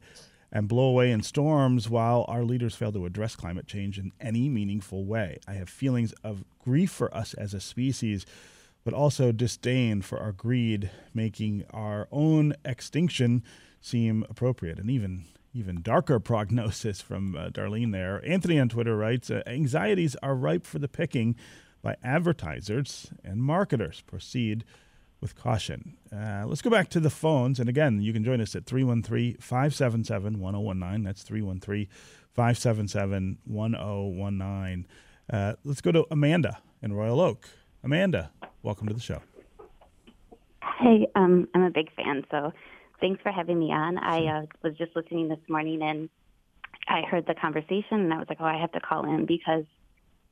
and 0.51 0.67
blow 0.67 0.85
away 0.85 1.11
in 1.11 1.21
storms 1.21 1.89
while 1.89 2.25
our 2.27 2.43
leaders 2.43 2.75
fail 2.75 2.91
to 2.91 3.05
address 3.05 3.35
climate 3.35 3.67
change 3.67 3.99
in 3.99 4.11
any 4.19 4.49
meaningful 4.49 5.05
way. 5.05 5.39
I 5.47 5.53
have 5.53 5.69
feelings 5.69 6.13
of 6.23 6.43
grief 6.59 6.91
for 6.91 7.13
us 7.13 7.33
as 7.33 7.53
a 7.53 7.59
species, 7.59 8.25
but 8.83 8.93
also 8.93 9.31
disdain 9.31 10.01
for 10.01 10.19
our 10.19 10.31
greed, 10.31 10.89
making 11.13 11.65
our 11.71 12.07
own 12.11 12.53
extinction 12.63 13.43
seem 13.81 14.25
appropriate 14.29 14.79
and 14.79 14.89
even 14.89 15.25
even 15.53 15.81
darker 15.81 16.19
prognosis 16.21 17.01
from 17.01 17.35
uh, 17.35 17.49
Darlene 17.49 17.91
there. 17.91 18.21
Anthony 18.25 18.59
on 18.59 18.69
Twitter 18.69 18.95
writes, 18.95 19.31
uh, 19.31 19.41
anxieties 19.47 20.15
are 20.21 20.35
ripe 20.35 20.65
for 20.65 20.77
the 20.77 20.87
picking 20.87 21.35
by 21.87 21.95
advertisers 22.03 23.13
and 23.23 23.41
marketers. 23.41 24.01
Proceed 24.01 24.65
with 25.21 25.37
caution. 25.37 25.95
Uh, 26.11 26.43
let's 26.45 26.61
go 26.61 26.69
back 26.69 26.89
to 26.89 26.99
the 26.99 27.09
phones. 27.09 27.61
And 27.61 27.69
again, 27.69 28.01
you 28.01 28.11
can 28.11 28.25
join 28.25 28.41
us 28.41 28.57
at 28.57 28.65
313 28.65 29.37
577 29.39 30.37
1019. 30.37 31.03
That's 31.05 31.23
313 31.23 31.87
577 32.33 33.37
1019. 33.45 34.87
Uh, 35.31 35.53
let's 35.63 35.79
go 35.79 35.93
to 35.93 36.05
Amanda 36.11 36.57
in 36.81 36.91
Royal 36.91 37.21
Oak. 37.21 37.47
Amanda, 37.85 38.31
welcome 38.63 38.89
to 38.89 38.93
the 38.93 38.99
show. 38.99 39.21
Hey, 40.81 41.07
um, 41.15 41.47
I'm 41.53 41.63
a 41.63 41.71
big 41.71 41.89
fan, 41.95 42.25
so 42.29 42.51
thanks 42.99 43.21
for 43.21 43.31
having 43.31 43.57
me 43.57 43.71
on. 43.71 43.97
I 43.97 44.39
uh, 44.39 44.45
was 44.61 44.75
just 44.77 44.93
listening 44.93 45.29
this 45.29 45.39
morning 45.47 45.81
and 45.81 46.09
I 46.89 47.03
heard 47.03 47.25
the 47.27 47.33
conversation 47.33 48.01
and 48.01 48.13
I 48.13 48.17
was 48.17 48.27
like, 48.27 48.41
oh, 48.41 48.45
I 48.45 48.59
have 48.59 48.73
to 48.73 48.81
call 48.81 49.05
in 49.05 49.25
because 49.25 49.63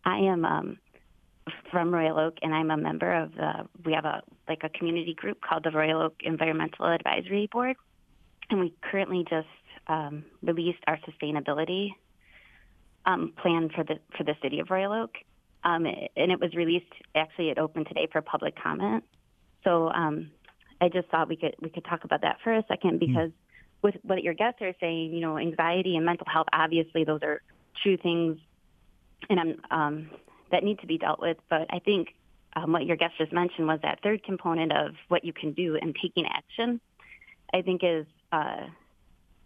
I 0.03 0.17
am 0.17 0.43
um, 0.43 0.77
from 1.71 1.93
Royal 1.93 2.19
Oak, 2.19 2.35
and 2.41 2.53
I'm 2.53 2.71
a 2.71 2.77
member 2.77 3.13
of 3.13 3.33
the. 3.35 3.67
We 3.83 3.93
have 3.93 4.05
a 4.05 4.21
like 4.47 4.63
a 4.63 4.69
community 4.69 5.13
group 5.13 5.41
called 5.41 5.63
the 5.63 5.71
Royal 5.71 6.01
Oak 6.01 6.15
Environmental 6.21 6.85
Advisory 6.85 7.47
Board, 7.51 7.75
and 8.49 8.59
we 8.59 8.73
currently 8.81 9.25
just 9.29 9.47
um, 9.87 10.23
released 10.41 10.79
our 10.87 10.97
sustainability 11.07 11.89
um, 13.05 13.33
plan 13.41 13.69
for 13.73 13.83
the 13.83 13.95
for 14.17 14.23
the 14.23 14.35
city 14.41 14.59
of 14.59 14.69
Royal 14.69 14.93
Oak, 14.93 15.11
um, 15.63 15.85
and 15.85 16.31
it 16.31 16.39
was 16.39 16.53
released. 16.55 16.91
Actually, 17.13 17.49
it 17.49 17.57
opened 17.57 17.87
today 17.87 18.07
for 18.11 18.21
public 18.21 18.55
comment. 18.61 19.03
So 19.63 19.89
um, 19.89 20.31
I 20.81 20.89
just 20.89 21.07
thought 21.09 21.27
we 21.29 21.35
could 21.35 21.55
we 21.61 21.69
could 21.69 21.85
talk 21.85 22.03
about 22.03 22.21
that 22.21 22.37
for 22.43 22.53
a 22.53 22.63
second 22.67 22.93
hmm. 22.93 22.97
because 22.97 23.29
mm. 23.29 23.83
with 23.83 23.95
what 24.03 24.23
your 24.23 24.33
guests 24.33 24.61
are 24.61 24.73
saying, 24.79 25.13
you 25.13 25.21
know, 25.21 25.37
anxiety 25.37 25.95
and 25.95 26.05
mental 26.05 26.27
health. 26.31 26.47
Obviously, 26.53 27.03
those 27.03 27.21
are 27.23 27.41
true 27.83 27.97
things, 27.97 28.37
and 29.29 29.39
I'm 29.39 29.61
um, 29.71 30.09
that 30.51 30.63
need 30.63 30.79
to 30.79 30.87
be 30.87 30.97
dealt 30.97 31.19
with. 31.19 31.37
But 31.49 31.67
I 31.69 31.79
think 31.79 32.09
um, 32.55 32.71
what 32.71 32.85
your 32.85 32.95
guest 32.95 33.13
just 33.17 33.33
mentioned 33.33 33.67
was 33.67 33.79
that 33.83 33.99
third 34.01 34.23
component 34.23 34.71
of 34.71 34.93
what 35.09 35.25
you 35.25 35.33
can 35.33 35.53
do 35.53 35.77
and 35.81 35.95
taking 36.01 36.25
action. 36.25 36.79
I 37.53 37.61
think 37.61 37.81
is 37.83 38.05
uh, 38.31 38.67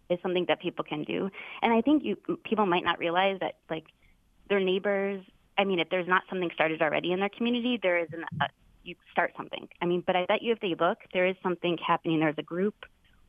is 0.10 0.20
something 0.22 0.46
that 0.48 0.62
people 0.62 0.84
can 0.84 1.04
do, 1.04 1.30
and 1.62 1.74
I 1.74 1.82
think 1.82 2.04
you 2.04 2.16
people 2.44 2.66
might 2.66 2.84
not 2.84 3.00
realize 3.00 3.40
that 3.42 3.56
like 3.70 3.86
their 4.50 4.60
neighbors. 4.60 5.24
I 5.58 5.66
mean, 5.66 5.80
if 5.80 5.90
there's 5.90 6.08
not 6.08 6.24
something 6.30 6.50
started 6.54 6.82
already 6.82 7.12
in 7.12 7.20
their 7.20 7.30
community, 7.30 7.78
there 7.82 8.00
is 8.00 8.08
an, 8.14 8.24
a, 8.42 8.46
you 8.84 8.96
start 9.12 9.34
something. 9.36 9.68
I 9.82 9.86
mean, 9.86 10.04
but 10.06 10.16
I 10.16 10.26
bet 10.26 10.42
you 10.42 10.54
if 10.54 10.60
they 10.62 10.76
look, 10.80 11.00
there 11.14 11.28
is 11.28 11.36
something 11.44 11.78
happening. 11.86 12.20
There's 12.20 12.38
a 12.38 12.44
group 12.44 12.76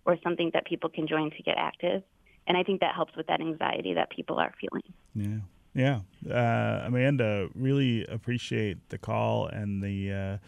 or 0.05 0.17
something 0.23 0.51
that 0.55 0.65
people 0.65 0.89
can 0.89 1.09
join 1.09 1.31
to 1.33 1.43
get 1.43 1.57
active, 1.59 2.03
and 2.47 2.57
I 2.57 2.63
think 2.63 2.81
that 2.81 2.95
helps 2.95 3.17
with 3.17 3.27
that 3.27 3.41
anxiety 3.41 3.95
that 3.95 4.11
people 4.11 4.39
are 4.39 4.53
feeling. 4.61 4.85
Yeah. 5.15 5.41
Yeah, 5.75 6.01
uh, 6.29 6.83
Amanda, 6.85 7.49
really 7.55 8.05
appreciate 8.07 8.89
the 8.89 8.99
call 8.99 9.47
and 9.47 9.83
the 9.83 10.13
uh, 10.13 10.39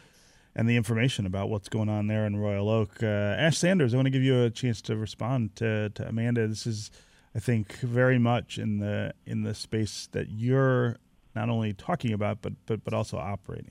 and 0.55 0.69
the 0.69 0.77
information 0.77 1.27
about 1.27 1.49
what's 1.49 1.69
going 1.69 1.89
on 1.89 2.09
there 2.09 2.27
in 2.27 2.37
Royal 2.37 2.69
Oak. 2.69 3.03
Uh, 3.03 3.07
Ash 3.07 3.57
Sanders, 3.57 3.95
I 3.95 3.97
want 3.97 4.07
to 4.07 4.11
give 4.11 4.23
you 4.23 4.43
a 4.43 4.51
chance 4.51 4.83
to 4.83 4.97
respond 4.97 5.57
to, 5.57 5.91
to 5.91 6.09
Amanda. 6.09 6.47
This 6.47 6.67
is, 6.67 6.91
I 7.35 7.39
think, 7.39 7.79
very 7.79 8.19
much 8.19 8.59
in 8.59 8.79
the 8.79 9.15
in 9.25 9.45
the 9.45 9.55
space 9.55 10.09
that 10.13 10.31
you're 10.31 10.99
not 11.35 11.49
only 11.49 11.73
talking 11.73 12.13
about 12.13 12.43
but 12.43 12.55
but 12.67 12.85
but 12.85 12.93
also 12.93 13.17
operating. 13.17 13.71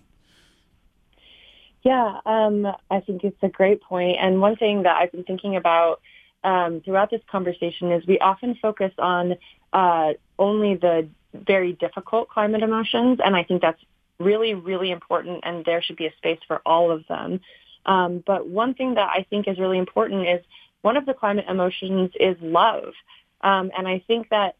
Yeah, 1.83 2.19
um, 2.25 2.67
I 2.91 2.99
think 2.99 3.23
it's 3.23 3.41
a 3.41 3.49
great 3.49 3.81
point. 3.81 4.17
And 4.21 4.39
one 4.39 4.55
thing 4.55 4.83
that 4.83 4.95
I've 4.97 5.11
been 5.11 5.23
thinking 5.23 5.55
about 5.55 5.99
um, 6.43 6.81
throughout 6.85 7.09
this 7.09 7.21
conversation 7.29 7.91
is 7.91 8.05
we 8.07 8.19
often 8.19 8.55
focus 8.61 8.91
on 8.99 9.35
uh, 9.73 10.13
only 10.37 10.75
the 10.75 11.09
very 11.33 11.73
difficult 11.73 12.29
climate 12.29 12.63
emotions, 12.63 13.19
and 13.23 13.35
I 13.35 13.43
think 13.43 13.61
that's 13.61 13.81
really, 14.19 14.53
really 14.53 14.91
important, 14.91 15.41
and 15.43 15.65
there 15.65 15.81
should 15.81 15.97
be 15.97 16.05
a 16.05 16.15
space 16.17 16.39
for 16.47 16.61
all 16.65 16.91
of 16.91 17.05
them. 17.07 17.41
Um, 17.85 18.23
but 18.25 18.47
one 18.47 18.73
thing 18.73 18.95
that 18.95 19.09
I 19.09 19.25
think 19.29 19.47
is 19.47 19.57
really 19.57 19.77
important 19.77 20.27
is 20.27 20.41
one 20.81 20.97
of 20.97 21.05
the 21.05 21.13
climate 21.13 21.45
emotions 21.47 22.11
is 22.19 22.37
love, 22.41 22.93
um, 23.41 23.71
and 23.75 23.87
I 23.87 24.03
think 24.07 24.29
that 24.29 24.55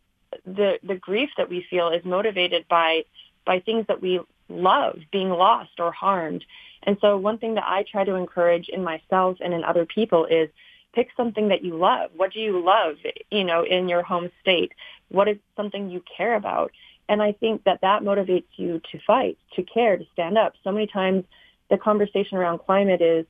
the 0.45 0.79
the 0.81 0.95
grief 0.95 1.29
that 1.37 1.49
we 1.49 1.65
feel 1.69 1.89
is 1.89 2.03
motivated 2.05 2.65
by 2.69 3.03
by 3.45 3.59
things 3.59 3.85
that 3.87 4.01
we 4.01 4.21
love 4.49 4.99
being 5.11 5.29
lost 5.29 5.79
or 5.79 5.91
harmed. 5.91 6.43
And 6.83 6.97
so 6.99 7.17
one 7.17 7.37
thing 7.37 7.55
that 7.55 7.65
I 7.67 7.83
try 7.83 8.03
to 8.03 8.15
encourage 8.15 8.69
in 8.69 8.83
myself 8.83 9.37
and 9.39 9.53
in 9.53 9.63
other 9.63 9.85
people 9.85 10.25
is 10.25 10.49
pick 10.93 11.09
something 11.15 11.49
that 11.49 11.63
you 11.63 11.77
love. 11.77 12.11
What 12.15 12.33
do 12.33 12.39
you 12.39 12.63
love, 12.63 12.95
you 13.29 13.43
know, 13.43 13.63
in 13.63 13.89
your 13.89 14.03
home 14.03 14.29
state? 14.41 14.71
What 15.09 15.27
is 15.27 15.37
something 15.55 15.89
you 15.89 16.03
care 16.17 16.35
about? 16.35 16.71
And 17.09 17.21
I 17.21 17.33
think 17.33 17.63
that 17.65 17.81
that 17.81 18.03
motivates 18.03 18.45
you 18.55 18.81
to 18.91 18.99
fight, 19.05 19.37
to 19.55 19.63
care, 19.63 19.97
to 19.97 20.05
stand 20.13 20.37
up. 20.37 20.53
So 20.63 20.71
many 20.71 20.87
times 20.87 21.25
the 21.69 21.77
conversation 21.77 22.37
around 22.37 22.59
climate 22.59 23.01
is 23.01 23.25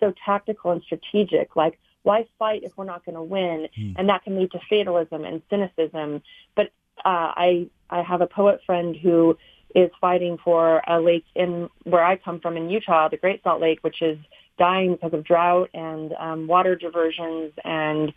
so 0.00 0.12
tactical 0.24 0.72
and 0.72 0.82
strategic, 0.82 1.54
like 1.56 1.78
why 2.02 2.26
fight 2.38 2.62
if 2.64 2.76
we're 2.76 2.84
not 2.84 3.04
going 3.04 3.14
to 3.14 3.22
win? 3.22 3.68
Mm. 3.78 3.94
And 3.96 4.08
that 4.08 4.24
can 4.24 4.36
lead 4.38 4.50
to 4.52 4.60
fatalism 4.68 5.24
and 5.24 5.40
cynicism. 5.48 6.22
But 6.56 6.66
uh, 7.04 7.32
I 7.36 7.68
I 7.90 8.02
have 8.02 8.20
a 8.20 8.26
poet 8.26 8.60
friend 8.66 8.96
who 8.96 9.36
is 9.74 9.90
fighting 10.00 10.38
for 10.44 10.82
a 10.86 11.00
lake 11.00 11.24
in 11.34 11.68
where 11.84 12.04
I 12.04 12.16
come 12.16 12.40
from 12.40 12.56
in 12.56 12.68
Utah, 12.68 13.08
the 13.08 13.16
Great 13.16 13.42
Salt 13.42 13.60
Lake, 13.60 13.78
which 13.82 14.02
is 14.02 14.18
dying 14.58 14.92
because 14.92 15.12
of 15.12 15.24
drought 15.24 15.70
and 15.74 16.12
um, 16.18 16.46
water 16.46 16.76
diversions 16.76 17.52
and 17.64 18.12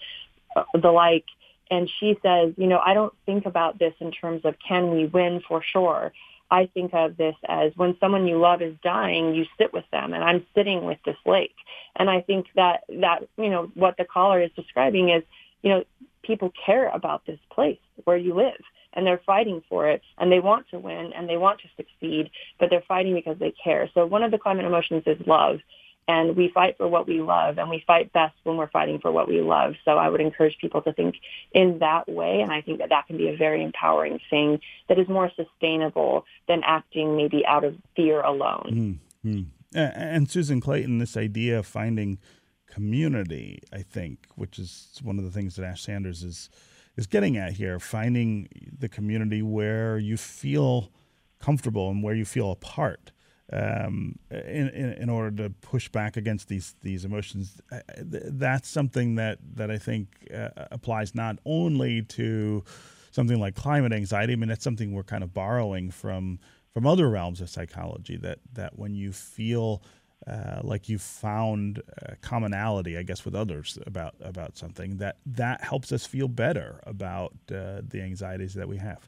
uh, 0.55 0.63
the 0.73 0.91
like. 0.91 1.25
And 1.71 1.89
she 1.99 2.15
says, 2.21 2.53
you 2.57 2.67
know, 2.67 2.79
I 2.79 2.93
don't 2.93 3.13
think 3.25 3.45
about 3.45 3.79
this 3.79 3.93
in 3.99 4.11
terms 4.11 4.41
of 4.45 4.55
can 4.67 4.91
we 4.91 5.05
win 5.05 5.41
for 5.47 5.63
sure. 5.63 6.11
I 6.51 6.67
think 6.73 6.93
of 6.93 7.17
this 7.17 7.35
as 7.47 7.71
when 7.75 7.97
someone 7.99 8.27
you 8.27 8.39
love 8.39 8.61
is 8.61 8.75
dying, 8.83 9.33
you 9.33 9.45
sit 9.57 9.73
with 9.73 9.85
them, 9.91 10.13
and 10.13 10.23
I'm 10.23 10.45
sitting 10.53 10.85
with 10.85 10.99
this 11.03 11.17
lake. 11.25 11.55
And 11.95 12.09
I 12.09 12.21
think 12.21 12.47
that 12.55 12.83
that 13.01 13.27
you 13.37 13.49
know 13.49 13.71
what 13.73 13.97
the 13.97 14.05
caller 14.05 14.41
is 14.41 14.51
describing 14.55 15.09
is, 15.09 15.23
you 15.63 15.71
know, 15.71 15.83
people 16.23 16.51
care 16.65 16.89
about 16.89 17.25
this 17.25 17.39
place 17.51 17.79
where 18.03 18.17
you 18.17 18.35
live, 18.35 18.61
and 18.93 19.07
they're 19.07 19.21
fighting 19.25 19.63
for 19.67 19.89
it, 19.89 20.01
and 20.17 20.31
they 20.31 20.39
want 20.39 20.69
to 20.69 20.79
win, 20.79 21.13
and 21.13 21.27
they 21.27 21.37
want 21.37 21.61
to 21.61 21.67
succeed, 21.75 22.29
but 22.59 22.69
they're 22.69 22.83
fighting 22.87 23.15
because 23.15 23.39
they 23.39 23.53
care. 23.63 23.89
So 23.93 24.05
one 24.05 24.23
of 24.23 24.31
the 24.31 24.37
climate 24.37 24.65
emotions 24.65 25.03
is 25.07 25.17
love, 25.25 25.59
and 26.07 26.35
we 26.35 26.51
fight 26.53 26.77
for 26.77 26.87
what 26.87 27.07
we 27.07 27.21
love 27.21 27.57
and 27.57 27.69
we 27.69 27.83
fight 27.85 28.13
best 28.13 28.35
when 28.43 28.57
we're 28.57 28.69
fighting 28.69 28.99
for 28.99 29.11
what 29.11 29.27
we 29.27 29.41
love. 29.41 29.73
So 29.85 29.97
i 29.97 30.09
would 30.09 30.21
encourage 30.21 30.57
people 30.59 30.81
to 30.83 30.93
think 30.93 31.15
in 31.51 31.79
that 31.79 32.07
way 32.07 32.41
and 32.41 32.51
i 32.51 32.61
think 32.61 32.79
that 32.79 32.89
that 32.89 33.07
can 33.07 33.17
be 33.17 33.29
a 33.29 33.37
very 33.37 33.63
empowering 33.63 34.19
thing 34.29 34.59
that 34.87 34.99
is 34.99 35.07
more 35.07 35.31
sustainable 35.35 36.25
than 36.47 36.61
acting 36.65 37.15
maybe 37.15 37.45
out 37.45 37.63
of 37.63 37.75
fear 37.95 38.21
alone. 38.21 38.99
Mm-hmm. 39.25 39.77
and 39.77 40.29
susan 40.29 40.61
clayton 40.61 40.99
this 40.99 41.17
idea 41.17 41.59
of 41.59 41.65
finding 41.65 42.19
community 42.67 43.61
i 43.73 43.81
think 43.81 44.27
which 44.35 44.59
is 44.59 44.99
one 45.01 45.17
of 45.17 45.25
the 45.25 45.31
things 45.31 45.55
that 45.55 45.65
ash 45.65 45.83
sanders 45.83 46.23
is 46.23 46.49
is 46.95 47.07
getting 47.07 47.37
at 47.37 47.53
here 47.53 47.79
finding 47.79 48.47
the 48.77 48.89
community 48.89 49.41
where 49.41 49.97
you 49.97 50.17
feel 50.17 50.91
comfortable 51.39 51.89
and 51.89 52.03
where 52.03 52.15
you 52.15 52.25
feel 52.25 52.51
a 52.51 52.55
part 52.55 53.11
um, 53.53 54.17
in, 54.31 54.69
in, 54.69 54.93
in 54.93 55.09
order 55.09 55.43
to 55.43 55.49
push 55.49 55.89
back 55.89 56.17
against 56.17 56.47
these 56.47 56.75
these 56.81 57.05
emotions. 57.05 57.61
That's 57.99 58.67
something 58.67 59.15
that 59.15 59.39
that 59.55 59.69
I 59.69 59.77
think 59.77 60.27
uh, 60.33 60.49
applies 60.71 61.13
not 61.13 61.37
only 61.45 62.01
to 62.03 62.63
something 63.11 63.39
like 63.39 63.55
climate 63.55 63.93
anxiety. 63.93 64.33
I 64.33 64.35
mean, 64.35 64.49
that's 64.49 64.63
something 64.63 64.93
we're 64.93 65.03
kind 65.03 65.23
of 65.23 65.33
borrowing 65.33 65.91
from 65.91 66.39
from 66.73 66.87
other 66.87 67.09
realms 67.09 67.39
of 67.41 67.49
psychology. 67.49 68.17
That 68.17 68.39
that 68.53 68.77
when 68.77 68.95
you 68.95 69.13
feel 69.13 69.83
uh, 70.27 70.61
like 70.63 70.89
you've 70.89 71.01
found 71.01 71.83
commonality, 72.21 72.97
I 72.97 73.03
guess, 73.03 73.25
with 73.25 73.35
others 73.35 73.77
about 73.85 74.15
about 74.21 74.57
something 74.57 74.97
that 74.97 75.17
that 75.27 75.63
helps 75.63 75.91
us 75.91 76.05
feel 76.05 76.27
better 76.27 76.79
about 76.83 77.33
uh, 77.51 77.81
the 77.87 78.01
anxieties 78.01 78.55
that 78.55 78.67
we 78.67 78.77
have. 78.77 79.07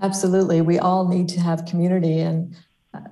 Absolutely, 0.00 0.62
we 0.62 0.78
all 0.78 1.08
need 1.08 1.28
to 1.28 1.40
have 1.40 1.66
community, 1.66 2.20
and 2.20 2.56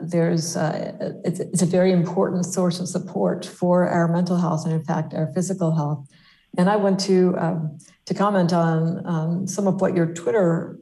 there's 0.00 0.56
uh, 0.56 0.92
it's, 1.24 1.40
it's, 1.40 1.62
a 1.62 1.66
very 1.66 1.92
important 1.92 2.44
source 2.44 2.80
of 2.80 2.88
support 2.88 3.44
for 3.44 3.88
our 3.88 4.08
mental 4.08 4.36
health 4.36 4.64
and 4.64 4.74
in 4.74 4.84
fact 4.84 5.14
our 5.14 5.32
physical 5.32 5.74
health. 5.74 6.06
And 6.56 6.70
i 6.70 6.76
want 6.76 7.00
to 7.00 7.34
um, 7.38 7.78
to 8.04 8.14
comment 8.14 8.52
on 8.52 9.04
um, 9.06 9.46
some 9.46 9.66
of 9.66 9.80
what 9.80 9.96
your 9.96 10.06
twitter 10.14 10.78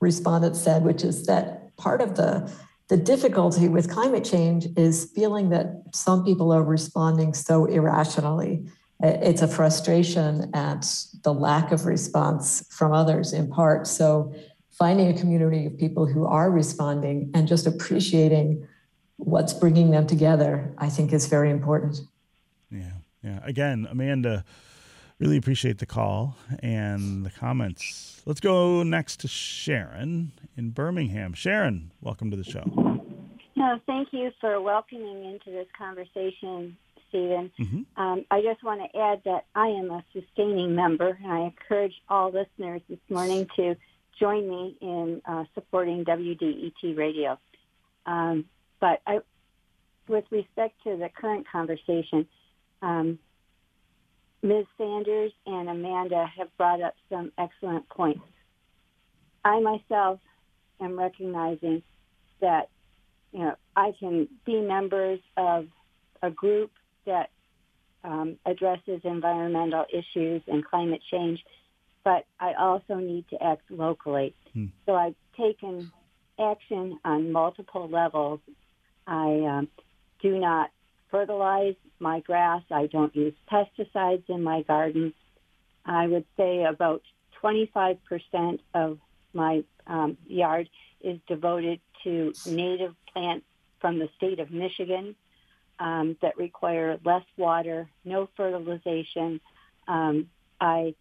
respondent 0.00 0.56
said 0.56 0.82
which 0.82 1.04
is 1.04 1.26
that 1.26 1.76
part 1.76 2.00
of 2.00 2.16
the 2.16 2.50
the 2.88 2.96
difficulty 2.96 3.68
with 3.68 3.90
climate 3.90 4.24
change 4.24 4.66
is 4.76 5.10
feeling 5.14 5.50
that 5.50 5.82
some 5.92 6.24
people 6.24 6.52
are 6.52 6.62
responding 6.62 7.34
so 7.34 7.66
irrationally. 7.66 8.66
It's 9.00 9.42
a 9.42 9.48
frustration 9.48 10.50
at 10.54 10.86
the 11.22 11.32
lack 11.32 11.70
of 11.70 11.84
response 11.84 12.66
from 12.70 12.92
others 12.92 13.32
in 13.32 13.48
part. 13.48 13.86
So 13.86 14.34
finding 14.78 15.08
a 15.08 15.18
community 15.18 15.66
of 15.66 15.76
people 15.76 16.06
who 16.06 16.24
are 16.24 16.50
responding 16.50 17.30
and 17.34 17.48
just 17.48 17.66
appreciating 17.66 18.66
what's 19.16 19.52
bringing 19.52 19.90
them 19.90 20.06
together, 20.06 20.72
I 20.78 20.88
think 20.88 21.12
is 21.12 21.26
very 21.26 21.50
important. 21.50 22.00
Yeah. 22.70 22.92
Yeah. 23.22 23.40
Again, 23.42 23.88
Amanda, 23.90 24.44
really 25.18 25.36
appreciate 25.36 25.78
the 25.78 25.86
call 25.86 26.36
and 26.60 27.26
the 27.26 27.30
comments. 27.30 28.22
Let's 28.24 28.40
go 28.40 28.84
next 28.84 29.20
to 29.20 29.28
Sharon 29.28 30.32
in 30.56 30.70
Birmingham. 30.70 31.32
Sharon, 31.32 31.90
welcome 32.00 32.30
to 32.30 32.36
the 32.36 32.44
show. 32.44 32.62
No, 33.56 33.80
thank 33.86 34.08
you 34.12 34.30
for 34.40 34.60
welcoming 34.60 35.24
into 35.24 35.50
this 35.50 35.66
conversation, 35.76 36.76
Stephen. 37.08 37.50
Mm-hmm. 37.58 38.00
Um, 38.00 38.24
I 38.30 38.40
just 38.40 38.62
want 38.62 38.80
to 38.80 38.98
add 38.98 39.22
that 39.24 39.46
I 39.56 39.66
am 39.66 39.90
a 39.90 40.04
sustaining 40.12 40.76
member, 40.76 41.18
and 41.20 41.32
I 41.32 41.40
encourage 41.40 41.94
all 42.08 42.30
listeners 42.30 42.82
this 42.88 43.00
morning 43.08 43.48
to 43.56 43.74
join 44.18 44.48
me 44.48 44.76
in 44.80 45.22
uh, 45.26 45.44
supporting 45.54 46.04
WDET 46.04 46.96
radio. 46.96 47.38
Um, 48.06 48.44
but 48.80 49.00
I, 49.06 49.18
with 50.08 50.24
respect 50.30 50.74
to 50.84 50.96
the 50.96 51.08
current 51.14 51.46
conversation, 51.50 52.26
um, 52.82 53.18
Ms. 54.42 54.66
Sanders 54.76 55.32
and 55.46 55.68
Amanda 55.68 56.26
have 56.36 56.48
brought 56.56 56.80
up 56.80 56.94
some 57.10 57.32
excellent 57.38 57.88
points. 57.88 58.20
I 59.44 59.60
myself 59.60 60.20
am 60.80 60.98
recognizing 60.98 61.82
that 62.40 62.68
you 63.32 63.40
know 63.40 63.54
I 63.76 63.92
can 63.98 64.28
be 64.44 64.60
members 64.60 65.20
of 65.36 65.66
a 66.22 66.30
group 66.30 66.70
that 67.04 67.30
um, 68.04 68.36
addresses 68.46 69.00
environmental 69.04 69.84
issues 69.92 70.42
and 70.46 70.64
climate 70.64 71.00
change 71.10 71.40
but 72.08 72.24
I 72.40 72.54
also 72.54 72.94
need 72.94 73.28
to 73.28 73.42
act 73.42 73.70
locally. 73.70 74.34
Hmm. 74.54 74.66
So 74.86 74.94
I've 74.94 75.14
taken 75.36 75.92
action 76.40 76.98
on 77.04 77.32
multiple 77.32 77.86
levels. 77.86 78.40
I 79.06 79.44
um, 79.46 79.68
do 80.22 80.38
not 80.38 80.70
fertilize 81.10 81.74
my 82.00 82.20
grass. 82.20 82.62
I 82.70 82.86
don't 82.86 83.14
use 83.14 83.34
pesticides 83.52 84.22
in 84.30 84.42
my 84.42 84.62
garden. 84.62 85.12
I 85.84 86.06
would 86.06 86.24
say 86.38 86.64
about 86.64 87.02
25% 87.42 87.98
of 88.72 88.98
my 89.34 89.62
um, 89.86 90.16
yard 90.26 90.70
is 91.02 91.18
devoted 91.28 91.78
to 92.04 92.32
native 92.46 92.94
plants 93.12 93.44
from 93.82 93.98
the 93.98 94.08
state 94.16 94.40
of 94.40 94.50
Michigan 94.50 95.14
um, 95.78 96.16
that 96.22 96.38
require 96.38 96.98
less 97.04 97.24
water, 97.36 97.86
no 98.02 98.30
fertilization. 98.34 99.42
Um, 99.86 100.30
I 100.58 100.94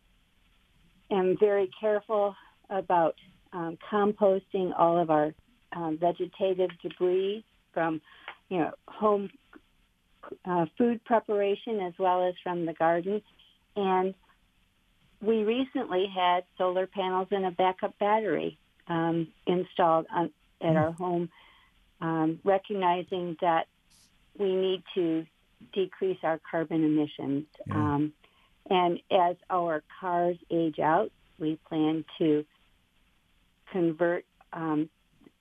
am 1.12 1.38
very 1.40 1.70
careful 1.80 2.36
about 2.70 3.16
um, 3.54 3.78
composting 3.92 4.74
all 4.78 4.98
of 4.98 5.10
our 5.10 5.34
um, 5.74 5.98
vegetative 5.98 6.70
debris 6.82 7.44
from, 7.74 8.02
you 8.50 8.60
know, 8.60 8.72
home 8.88 9.30
uh, 10.46 10.66
food 10.78 11.04
preparation 11.06 11.80
as 11.80 11.94
well 11.98 12.28
as 12.28 12.34
from 12.44 12.66
the 12.66 12.74
garden. 12.74 13.22
And 13.76 14.14
we 15.22 15.44
recently 15.44 16.08
had 16.14 16.44
solar 16.58 16.88
panels 16.88 17.28
and 17.32 17.46
a 17.46 17.52
backup 17.52 17.98
battery 18.00 18.58
um, 18.88 19.28
installed 19.46 20.06
on, 20.14 20.32
at 20.62 20.76
our 20.76 20.92
home, 20.92 21.30
um, 22.02 22.40
recognizing 22.44 23.38
that 23.42 23.68
we 24.38 24.56
need 24.56 24.84
to 24.96 25.26
decrease 25.74 26.20
our 26.24 26.40
carbon 26.50 26.84
emissions. 26.84 27.46
Yeah. 27.66 27.74
Um, 27.74 28.14
and 28.70 29.00
as 29.12 29.36
our 29.50 29.84
cars 30.00 30.38
age 30.52 30.80
out, 30.80 31.12
we 31.40 31.58
plan 31.68 32.04
to 32.18 32.46
convert 33.72 34.26
um, 34.54 34.90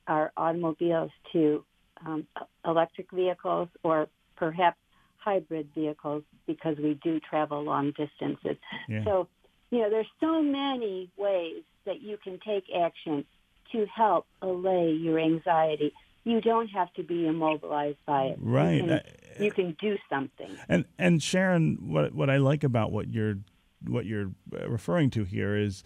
our 0.07 0.33
automobiles 0.37 1.11
to 1.33 1.65
um, 2.05 2.27
electric 2.65 3.11
vehicles 3.11 3.69
or 3.83 4.09
perhaps 4.37 4.79
hybrid 5.19 5.69
vehicles 5.75 6.23
because 6.47 6.77
we 6.79 6.99
do 7.03 7.19
travel 7.21 7.63
long 7.63 7.93
distances. 7.97 8.57
Yeah. 8.89 9.05
So, 9.05 9.29
you 9.71 9.81
know, 9.81 9.91
there's 9.91 10.07
so 10.21 10.43
many 10.43 11.11
ways 11.17 11.63
that 11.85 12.01
you 12.01 12.17
can 12.23 12.39
take 12.47 12.65
action 12.77 13.25
to 13.73 13.87
help 13.87 14.27
allay 14.43 14.93
your 14.93 15.19
anxiety. 15.19 15.93
You 16.25 16.41
don't 16.41 16.69
have 16.69 16.93
to 16.95 17.03
be 17.03 17.27
immobilized 17.27 17.99
by 18.07 18.25
it. 18.25 18.39
Right. 18.41 19.05
You 19.39 19.51
can, 19.51 19.77
do 19.81 19.97
something. 20.09 20.51
And 20.69 20.85
and 20.99 21.23
Sharon, 21.23 21.79
what 21.91 22.15
what 22.15 22.31
I 22.31 22.39
like 22.39 22.65
about 22.65 22.93
what 22.93 23.09
you're 23.09 23.37
what 23.87 24.07
you're 24.07 24.33
uh, 24.55 24.69
referring 24.69 25.11
to 25.11 25.25
here 25.25 25.57
is 25.57 25.83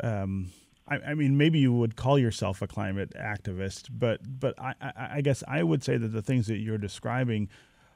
um, 0.00 0.50
I, 0.88 0.98
I, 1.10 1.14
mean, 1.14 1.36
maybe 1.36 1.58
you 1.58 1.72
would 1.72 1.96
call 1.96 2.18
yourself 2.18 2.62
a 2.62 2.66
climate 2.66 3.12
activist, 3.18 3.88
but 3.90 4.20
but 4.40 4.58
I, 4.58 4.74
I, 4.80 4.92
I, 5.14 5.20
guess 5.20 5.42
I 5.46 5.62
would 5.62 5.82
say 5.82 5.96
that 5.96 6.08
the 6.08 6.22
things 6.22 6.46
that 6.48 6.58
you're 6.58 6.78
describing 6.78 7.48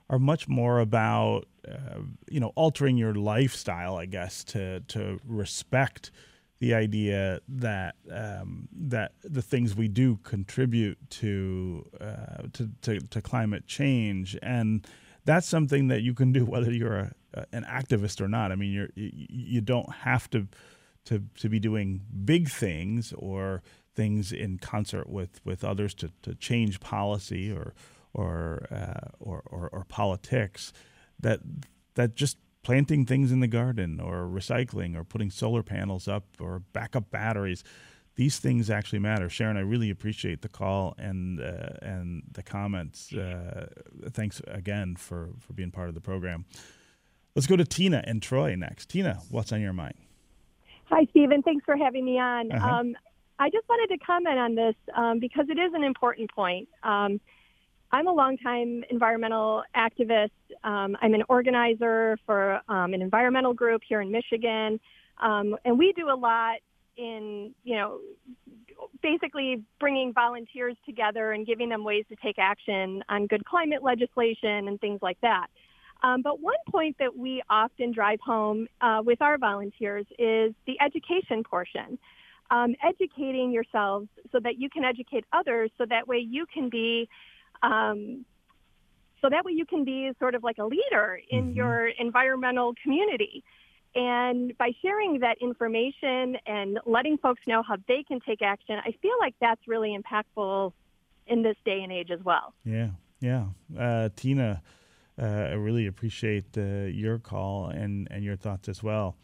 are 0.09 0.19
much 0.19 0.49
more 0.49 0.79
about 0.79 1.47
uh, 1.69 2.01
you 2.31 2.41
know 2.41 2.53
altering 2.55 2.97
your 2.97 3.15
lifestyle, 3.15 3.97
I 3.97 4.07
guess, 4.07 4.45
to 4.45 4.81
to 4.81 5.21
respect 5.27 6.11
the 6.59 6.75
idea 6.75 7.41
that 7.49 7.97
um, 8.11 8.69
that 8.73 9.13
the 9.23 9.43
things 9.43 9.75
we 9.75 9.89
do 9.89 10.17
contribute 10.23 10.99
to, 11.11 11.87
uh, 12.01 12.43
to, 12.53 12.71
to 12.83 13.01
to 13.01 13.21
climate 13.21 13.67
change, 13.67 14.39
and 14.43 14.87
that's 15.25 15.47
something 15.47 15.89
that 15.89 16.03
you 16.03 16.15
can 16.15 16.33
do 16.33 16.45
whether 16.45 16.73
you're 16.73 17.13
a, 17.35 17.47
an 17.53 17.65
activist 17.65 18.21
or 18.21 18.29
not. 18.29 18.53
I 18.53 18.57
mean, 18.57 18.73
you're 18.73 18.89
you, 18.95 19.27
you 19.29 19.61
don't 19.61 19.93
have 19.93 20.31
to 20.31 20.49
to 21.07 21.23
to 21.37 21.49
be 21.49 21.59
doing 21.59 22.01
big 22.25 22.49
things 22.49 23.13
or 23.13 23.63
things 23.95 24.33
in 24.33 24.59
concert 24.59 25.09
with 25.09 25.41
with 25.45 25.65
others 25.65 25.95
to 25.95 26.11
to 26.23 26.35
change 26.35 26.81
policy 26.81 27.53
or 27.53 27.75
or 28.15 28.67
uh, 28.71 29.09
or, 29.21 29.43
or, 29.47 29.69
or 29.73 29.85
politics. 29.89 30.73
That 31.21 31.41
that 31.95 32.15
just 32.15 32.39
planting 32.67 33.07
things 33.07 33.31
in 33.31 33.39
the 33.39 33.47
garden 33.47 34.01
or 34.01 34.27
recycling 34.27 34.97
or 34.97 35.05
putting 35.05 35.31
solar 35.31 35.63
panels 35.63 36.09
up 36.09 36.25
or 36.41 36.59
backup 36.73 37.13
batteries 37.13 37.63
these 38.17 38.39
things 38.39 38.71
actually 38.71 38.99
matter. 38.99 39.29
Sharon, 39.29 39.57
I 39.57 39.61
really 39.61 39.91
appreciate 39.91 40.41
the 40.43 40.49
call 40.49 40.95
and 40.99 41.39
uh, 41.39 41.77
and 41.83 42.23
the 42.33 42.43
comments. 42.43 43.13
Uh, 43.13 43.69
thanks 44.11 44.41
again 44.49 44.97
for 44.97 45.29
for 45.39 45.53
being 45.53 45.71
part 45.71 45.89
of 45.89 45.95
the 45.95 46.01
program. 46.01 46.47
Let's 47.37 47.47
go 47.47 47.57
to 47.57 47.65
Tina 47.65 48.03
and 48.05 48.23
Troy 48.23 48.57
next. 48.57 48.89
Tina, 48.89 49.21
what's 49.31 49.53
on 49.53 49.61
your 49.61 49.75
mind? 49.75 49.95
Hi, 50.87 51.07
Stephen. 51.11 51.43
Thanks 51.43 51.65
for 51.67 51.77
having 51.77 52.05
me 52.07 52.19
on. 52.19 52.51
Uh-huh. 52.51 52.67
Um, 52.67 52.97
I 53.39 53.51
just 53.51 53.69
wanted 53.69 53.95
to 53.95 54.05
comment 54.05 54.39
on 54.39 54.55
this 54.55 54.75
um, 54.97 55.21
because 55.21 55.45
it 55.51 55.59
is 55.59 55.75
an 55.75 55.85
important 55.85 56.33
point. 56.33 56.69
Um, 56.83 57.21
I'm 57.93 58.09
a 58.09 58.13
longtime 58.13 58.85
environmental 58.91 59.63
activist. 59.75 60.31
Um, 60.65 60.97
I'm 61.01 61.15
an 61.15 61.23
organizer 61.29 62.19
for 62.27 62.61
um, 62.69 62.95
an 62.95 63.03
environmental 63.03 63.55
group 63.55 63.83
here 63.89 64.01
in 64.01 64.11
Michigan, 64.11 64.81
um, 65.23 65.57
and 65.65 65.79
we 65.79 65.93
do 65.93 66.11
a 66.11 66.17
lot 66.17 66.57
in, 66.97 67.55
you 67.65 67.77
know, 67.77 68.01
basically 69.03 69.63
bringing 69.79 70.13
volunteers 70.13 70.77
together 70.85 71.33
and 71.33 71.47
giving 71.47 71.69
them 71.69 71.85
ways 71.85 72.05
to 72.09 72.17
take 72.17 72.37
action 72.39 73.03
on 73.09 73.27
good 73.27 73.45
climate 73.45 73.83
legislation 73.83 74.69
and 74.69 74.81
things 74.81 75.01
like 75.03 75.21
that. 75.21 75.47
Um, 76.03 76.23
but 76.23 76.41
one 76.41 76.57
point 76.71 76.97
that 76.99 77.17
we 77.17 77.43
often 77.49 77.93
drive 77.93 78.21
home 78.21 78.67
uh, 78.81 79.01
with 79.05 79.23
our 79.23 79.39
volunteers 79.39 80.07
is 80.19 80.55
the 80.67 80.77
education 80.81 81.43
portion. 81.43 81.99
Um, 82.51 82.77
educating 82.87 83.51
yourselves 83.51 84.09
so 84.31 84.39
that 84.41 84.59
you 84.59 84.71
can 84.71 84.85
educate 84.85 85.25
others, 85.33 85.71
so 85.79 85.85
that 85.89 86.07
way 86.07 86.19
you 86.19 86.47
can 86.53 86.69
be, 86.69 87.09
um, 87.67 88.25
so 89.21 89.29
that 89.31 89.45
way 89.45 89.53
you 89.53 89.67
can 89.67 89.85
be 89.85 90.11
sort 90.19 90.35
of 90.35 90.45
like 90.45 90.59
a 90.59 90.65
leader 90.65 91.21
in 91.31 91.45
mm-hmm. 91.45 91.57
your 91.57 91.89
environmental 91.89 92.75
community. 92.83 93.43
And 93.95 94.57
by 94.59 94.73
sharing 94.83 95.21
that 95.21 95.39
information 95.41 96.37
and 96.47 96.79
letting 96.85 97.17
folks 97.17 97.41
know 97.47 97.63
how 97.67 97.77
they 97.89 98.05
can 98.07 98.21
take 98.21 98.43
action, 98.43 98.77
I 98.85 98.93
feel 99.01 99.15
like 99.19 99.35
that's 99.41 99.63
really 99.67 99.97
impactful 99.99 100.73
in 101.27 101.43
this 101.43 101.57
day 101.65 101.81
and 101.83 101.91
age 101.91 102.11
as 102.11 102.23
well. 102.23 102.53
Yeah, 102.65 102.91
yeah. 103.21 103.47
Uh, 103.77 104.11
Tina, 104.15 104.63
uh, 105.21 105.25
I 105.25 105.53
really 105.55 105.87
appreciate 105.87 106.57
uh, 106.59 106.85
your 107.03 107.19
call 107.19 107.69
and, 107.69 108.07
and 108.11 108.23
your 108.23 108.37
thoughts 108.37 108.69
as 108.69 108.83
well. 108.83 109.17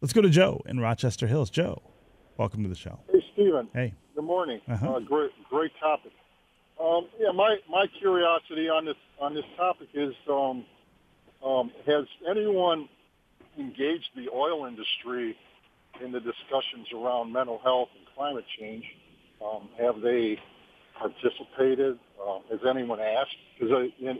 Let's 0.00 0.12
go 0.12 0.20
to 0.20 0.30
Joe 0.30 0.62
in 0.66 0.80
Rochester 0.80 1.28
Hills. 1.28 1.48
Joe, 1.48 1.80
welcome 2.36 2.64
to 2.64 2.68
the 2.68 2.74
show. 2.74 2.98
Hey, 3.10 3.24
Stephen. 3.34 3.68
Hey. 3.72 3.94
Good 4.16 4.24
morning. 4.24 4.60
Uh-huh. 4.68 4.94
Uh, 4.94 4.98
great, 5.00 5.30
great 5.48 5.70
topic. 5.80 6.12
Um, 6.80 7.08
yeah, 7.18 7.32
my, 7.32 7.56
my 7.70 7.86
curiosity 7.98 8.68
on 8.68 8.84
this 8.84 8.96
on 9.18 9.34
this 9.34 9.44
topic 9.56 9.88
is: 9.94 10.14
um, 10.30 10.64
um, 11.44 11.70
Has 11.86 12.04
anyone 12.28 12.88
engaged 13.58 14.10
the 14.14 14.28
oil 14.32 14.66
industry 14.66 15.36
in 16.04 16.12
the 16.12 16.20
discussions 16.20 16.86
around 16.94 17.32
mental 17.32 17.58
health 17.62 17.88
and 17.96 18.06
climate 18.14 18.44
change? 18.58 18.84
Um, 19.42 19.68
have 19.78 20.00
they 20.00 20.38
participated? 20.98 21.98
Um, 22.22 22.42
has 22.50 22.60
anyone 22.68 23.00
asked? 23.00 23.36
Because 23.58 23.90
in, 24.00 24.18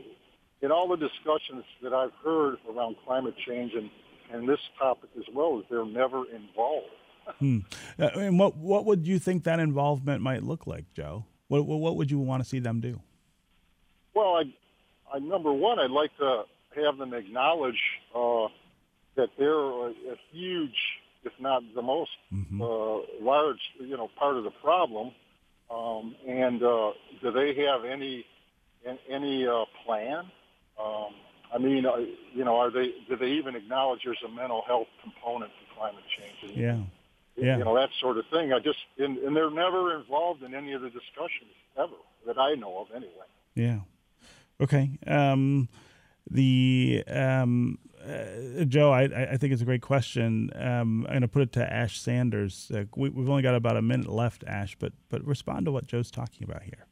in 0.61 0.71
all 0.71 0.87
the 0.87 0.97
discussions 0.97 1.63
that 1.83 1.93
I've 1.93 2.13
heard 2.23 2.57
around 2.69 2.95
climate 3.05 3.35
change 3.47 3.73
and, 3.73 3.89
and 4.33 4.47
this 4.47 4.59
topic 4.79 5.09
as 5.17 5.25
well, 5.33 5.63
they're 5.69 5.85
never 5.85 6.23
involved. 6.25 6.87
hmm. 7.39 7.59
Uh, 7.99 8.09
and 8.15 8.39
what 8.39 8.55
what 8.55 8.85
would 8.85 9.05
you 9.05 9.19
think 9.19 9.43
that 9.43 9.59
involvement 9.59 10.21
might 10.21 10.43
look 10.43 10.65
like, 10.65 10.85
Joe? 10.93 11.25
What 11.47 11.65
what 11.65 11.95
would 11.95 12.11
you 12.11 12.19
want 12.19 12.43
to 12.43 12.49
see 12.49 12.59
them 12.59 12.79
do? 12.79 12.99
Well, 14.13 14.35
I, 14.35 15.15
I 15.15 15.19
number 15.19 15.51
one, 15.53 15.79
I'd 15.79 15.91
like 15.91 16.15
to 16.17 16.43
have 16.75 16.97
them 16.97 17.13
acknowledge 17.13 17.81
uh, 18.15 18.47
that 19.15 19.29
they're 19.37 19.53
a, 19.53 19.89
a, 19.89 20.15
huge, 20.31 20.75
if 21.23 21.33
not 21.39 21.63
the 21.75 21.81
most 21.81 22.11
mm-hmm. 22.33 22.61
uh, 22.61 23.25
large, 23.25 23.59
you 23.79 23.95
know, 23.95 24.09
part 24.19 24.37
of 24.37 24.43
the 24.43 24.51
problem. 24.51 25.11
Um, 25.69 26.15
and 26.27 26.63
uh, 26.63 26.91
do 27.21 27.31
they 27.31 27.53
have 27.65 27.85
any 27.85 28.25
any 29.09 29.47
uh, 29.47 29.65
plan 29.85 30.31
um, 30.79 31.13
I 31.53 31.57
mean, 31.57 31.85
uh, 31.85 31.97
you 32.33 32.43
know, 32.43 32.57
are 32.57 32.71
they 32.71 32.93
do 33.07 33.15
they 33.15 33.31
even 33.31 33.55
acknowledge 33.55 34.01
there's 34.05 34.21
a 34.25 34.29
mental 34.29 34.63
health 34.67 34.87
component 35.01 35.51
to 35.51 35.75
climate 35.75 36.03
change? 36.17 36.55
Yeah. 36.55 36.79
Yeah. 37.37 37.57
You 37.57 37.65
know 37.65 37.75
that 37.75 37.89
sort 38.01 38.17
of 38.17 38.25
thing. 38.31 38.51
I 38.51 38.59
just 38.59 38.79
and, 38.97 39.17
and 39.19 39.35
they're 39.35 39.51
never 39.51 39.95
involved 39.95 40.41
in 40.41 40.55
any 40.55 40.73
of 40.73 40.81
the 40.81 40.89
discussions 40.89 41.53
ever 41.77 41.95
that 42.25 42.37
I 42.37 42.55
know 42.55 42.79
of, 42.79 42.87
anyway. 42.95 43.11
Yeah. 43.55 43.79
Okay. 44.59 44.97
Um, 45.05 45.69
the 46.29 47.03
um, 47.07 47.77
uh, 48.07 48.63
Joe, 48.65 48.91
I, 48.91 49.03
I 49.03 49.37
think 49.37 49.53
it's 49.53 49.61
a 49.61 49.65
great 49.65 49.81
question. 49.81 50.51
Um, 50.55 51.05
I'm 51.05 51.13
going 51.13 51.21
to 51.21 51.27
put 51.27 51.41
it 51.43 51.51
to 51.53 51.73
Ash 51.73 51.99
Sanders. 51.99 52.71
Uh, 52.73 52.85
we, 52.95 53.09
have 53.09 53.29
only 53.29 53.43
got 53.43 53.55
about 53.55 53.77
a 53.77 53.81
minute 53.81 54.07
left, 54.07 54.43
Ash, 54.45 54.75
but 54.79 54.93
but 55.09 55.25
respond 55.25 55.65
to 55.65 55.71
what 55.71 55.87
Joe's 55.87 56.11
talking 56.11 56.43
about 56.43 56.63
here. 56.63 56.87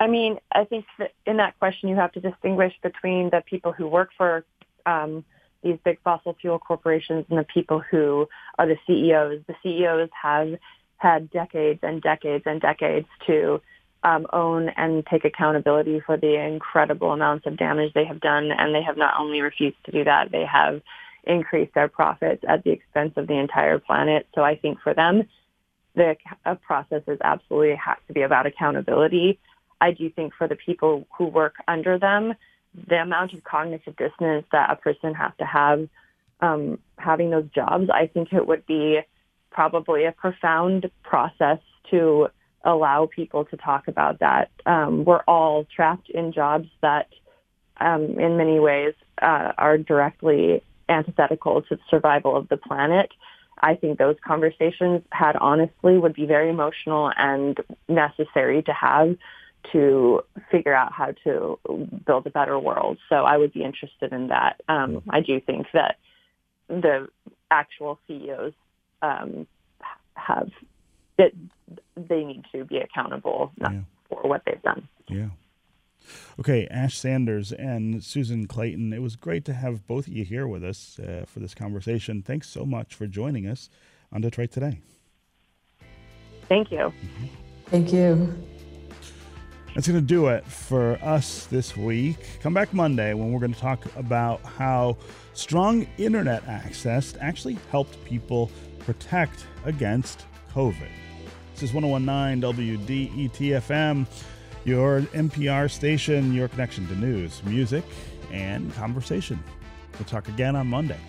I 0.00 0.06
mean, 0.06 0.38
I 0.52 0.64
think 0.64 0.84
that 0.98 1.12
in 1.24 1.38
that 1.38 1.58
question, 1.58 1.88
you 1.88 1.96
have 1.96 2.12
to 2.12 2.20
distinguish 2.20 2.74
between 2.82 3.30
the 3.30 3.42
people 3.48 3.72
who 3.72 3.86
work 3.86 4.10
for 4.16 4.44
um, 4.86 5.24
these 5.64 5.78
big 5.84 5.98
fossil 6.04 6.36
fuel 6.40 6.58
corporations 6.58 7.24
and 7.28 7.38
the 7.38 7.44
people 7.44 7.82
who 7.90 8.28
are 8.58 8.66
the 8.66 8.76
CEOs. 8.86 9.42
The 9.46 9.54
CEOs 9.62 10.10
have 10.22 10.54
had 10.98 11.30
decades 11.30 11.80
and 11.82 12.00
decades 12.00 12.44
and 12.46 12.60
decades 12.60 13.08
to 13.26 13.60
um, 14.04 14.26
own 14.32 14.68
and 14.68 15.04
take 15.06 15.24
accountability 15.24 16.00
for 16.04 16.16
the 16.16 16.34
incredible 16.34 17.12
amounts 17.12 17.46
of 17.46 17.56
damage 17.56 17.92
they 17.94 18.04
have 18.04 18.20
done, 18.20 18.50
and 18.52 18.74
they 18.74 18.82
have 18.82 18.96
not 18.96 19.14
only 19.18 19.40
refused 19.40 19.82
to 19.86 19.92
do 19.92 20.04
that, 20.04 20.30
they 20.30 20.44
have 20.44 20.82
increased 21.24 21.74
their 21.74 21.88
profits 21.88 22.44
at 22.46 22.62
the 22.64 22.70
expense 22.70 23.14
of 23.16 23.26
the 23.26 23.38
entire 23.38 23.78
planet. 23.78 24.26
So 24.34 24.42
I 24.42 24.56
think 24.56 24.78
for 24.82 24.92
them, 24.92 25.22
the 25.96 26.16
process 26.66 27.02
is 27.06 27.18
absolutely 27.24 27.76
has 27.76 27.96
to 28.08 28.12
be 28.12 28.22
about 28.22 28.46
accountability 28.46 29.38
I 29.84 29.90
do 29.90 30.10
think 30.10 30.32
for 30.34 30.48
the 30.48 30.56
people 30.56 31.06
who 31.16 31.26
work 31.26 31.56
under 31.68 31.98
them, 31.98 32.34
the 32.88 32.96
amount 32.96 33.32
of 33.32 33.44
cognitive 33.44 33.96
dissonance 33.96 34.46
that 34.52 34.70
a 34.70 34.76
person 34.76 35.14
has 35.14 35.32
to 35.38 35.44
have 35.44 35.88
um, 36.40 36.78
having 36.98 37.30
those 37.30 37.48
jobs, 37.54 37.88
I 37.92 38.06
think 38.06 38.32
it 38.32 38.46
would 38.46 38.66
be 38.66 39.00
probably 39.50 40.04
a 40.04 40.12
profound 40.12 40.90
process 41.02 41.58
to 41.90 42.28
allow 42.64 43.06
people 43.06 43.44
to 43.46 43.56
talk 43.56 43.88
about 43.88 44.20
that. 44.20 44.50
Um, 44.66 45.04
we're 45.04 45.22
all 45.28 45.66
trapped 45.74 46.10
in 46.10 46.32
jobs 46.32 46.68
that, 46.82 47.08
um, 47.80 48.18
in 48.18 48.36
many 48.36 48.58
ways, 48.58 48.94
uh, 49.22 49.52
are 49.56 49.78
directly 49.78 50.62
antithetical 50.88 51.62
to 51.62 51.76
the 51.76 51.82
survival 51.88 52.36
of 52.36 52.48
the 52.48 52.56
planet. 52.56 53.10
I 53.60 53.76
think 53.76 53.98
those 53.98 54.16
conversations 54.26 55.02
had 55.10 55.36
honestly 55.36 55.96
would 55.96 56.14
be 56.14 56.26
very 56.26 56.50
emotional 56.50 57.12
and 57.16 57.58
necessary 57.88 58.62
to 58.62 58.72
have 58.72 59.16
to 59.72 60.20
figure 60.50 60.74
out 60.74 60.92
how 60.92 61.12
to 61.24 61.58
build 62.06 62.26
a 62.26 62.30
better 62.30 62.58
world. 62.58 62.98
So 63.08 63.16
I 63.16 63.36
would 63.36 63.52
be 63.52 63.62
interested 63.62 64.12
in 64.12 64.28
that. 64.28 64.60
Um, 64.68 65.02
I 65.08 65.20
do 65.20 65.40
think 65.40 65.66
that 65.72 65.96
the 66.68 67.08
actual 67.50 67.98
CEOs 68.06 68.52
um, 69.02 69.46
have 70.14 70.50
that 71.18 71.32
they 71.96 72.24
need 72.24 72.44
to 72.52 72.64
be 72.64 72.78
accountable 72.78 73.52
yeah. 73.60 73.82
for 74.08 74.22
what 74.22 74.42
they've 74.44 74.62
done. 74.62 74.88
Yeah. 75.08 75.28
Okay, 76.38 76.66
Ash 76.70 76.98
Sanders 76.98 77.52
and 77.52 78.02
Susan 78.02 78.46
Clayton. 78.46 78.92
It 78.92 79.00
was 79.00 79.16
great 79.16 79.44
to 79.46 79.54
have 79.54 79.86
both 79.86 80.06
of 80.06 80.12
you 80.12 80.24
here 80.24 80.46
with 80.46 80.64
us 80.64 80.98
uh, 80.98 81.24
for 81.26 81.40
this 81.40 81.54
conversation. 81.54 82.22
Thanks 82.22 82.48
so 82.48 82.66
much 82.66 82.94
for 82.94 83.06
joining 83.06 83.46
us 83.46 83.70
on 84.12 84.20
Detroit 84.20 84.50
Today. 84.50 84.80
Thank 86.48 86.70
you. 86.70 86.78
Mm-hmm. 86.78 87.26
Thank 87.66 87.92
you. 87.92 88.44
That's 89.74 89.88
going 89.88 90.00
to 90.00 90.06
do 90.06 90.28
it 90.28 90.46
for 90.46 91.00
us 91.02 91.46
this 91.46 91.76
week. 91.76 92.16
Come 92.40 92.54
back 92.54 92.72
Monday 92.72 93.12
when 93.12 93.32
we're 93.32 93.40
going 93.40 93.54
to 93.54 93.58
talk 93.58 93.84
about 93.96 94.40
how 94.44 94.96
strong 95.32 95.88
internet 95.98 96.46
access 96.46 97.14
actually 97.20 97.58
helped 97.72 98.02
people 98.04 98.52
protect 98.78 99.46
against 99.64 100.26
COVID. 100.54 100.88
This 101.54 101.64
is 101.64 101.72
1019 101.72 102.78
WDETFM, 102.86 104.06
your 104.64 105.00
NPR 105.00 105.68
station, 105.68 106.32
your 106.32 106.46
connection 106.46 106.86
to 106.86 106.94
news, 106.94 107.42
music, 107.42 107.82
and 108.30 108.72
conversation. 108.74 109.42
We'll 109.94 110.06
talk 110.06 110.28
again 110.28 110.54
on 110.54 110.68
Monday. 110.68 111.00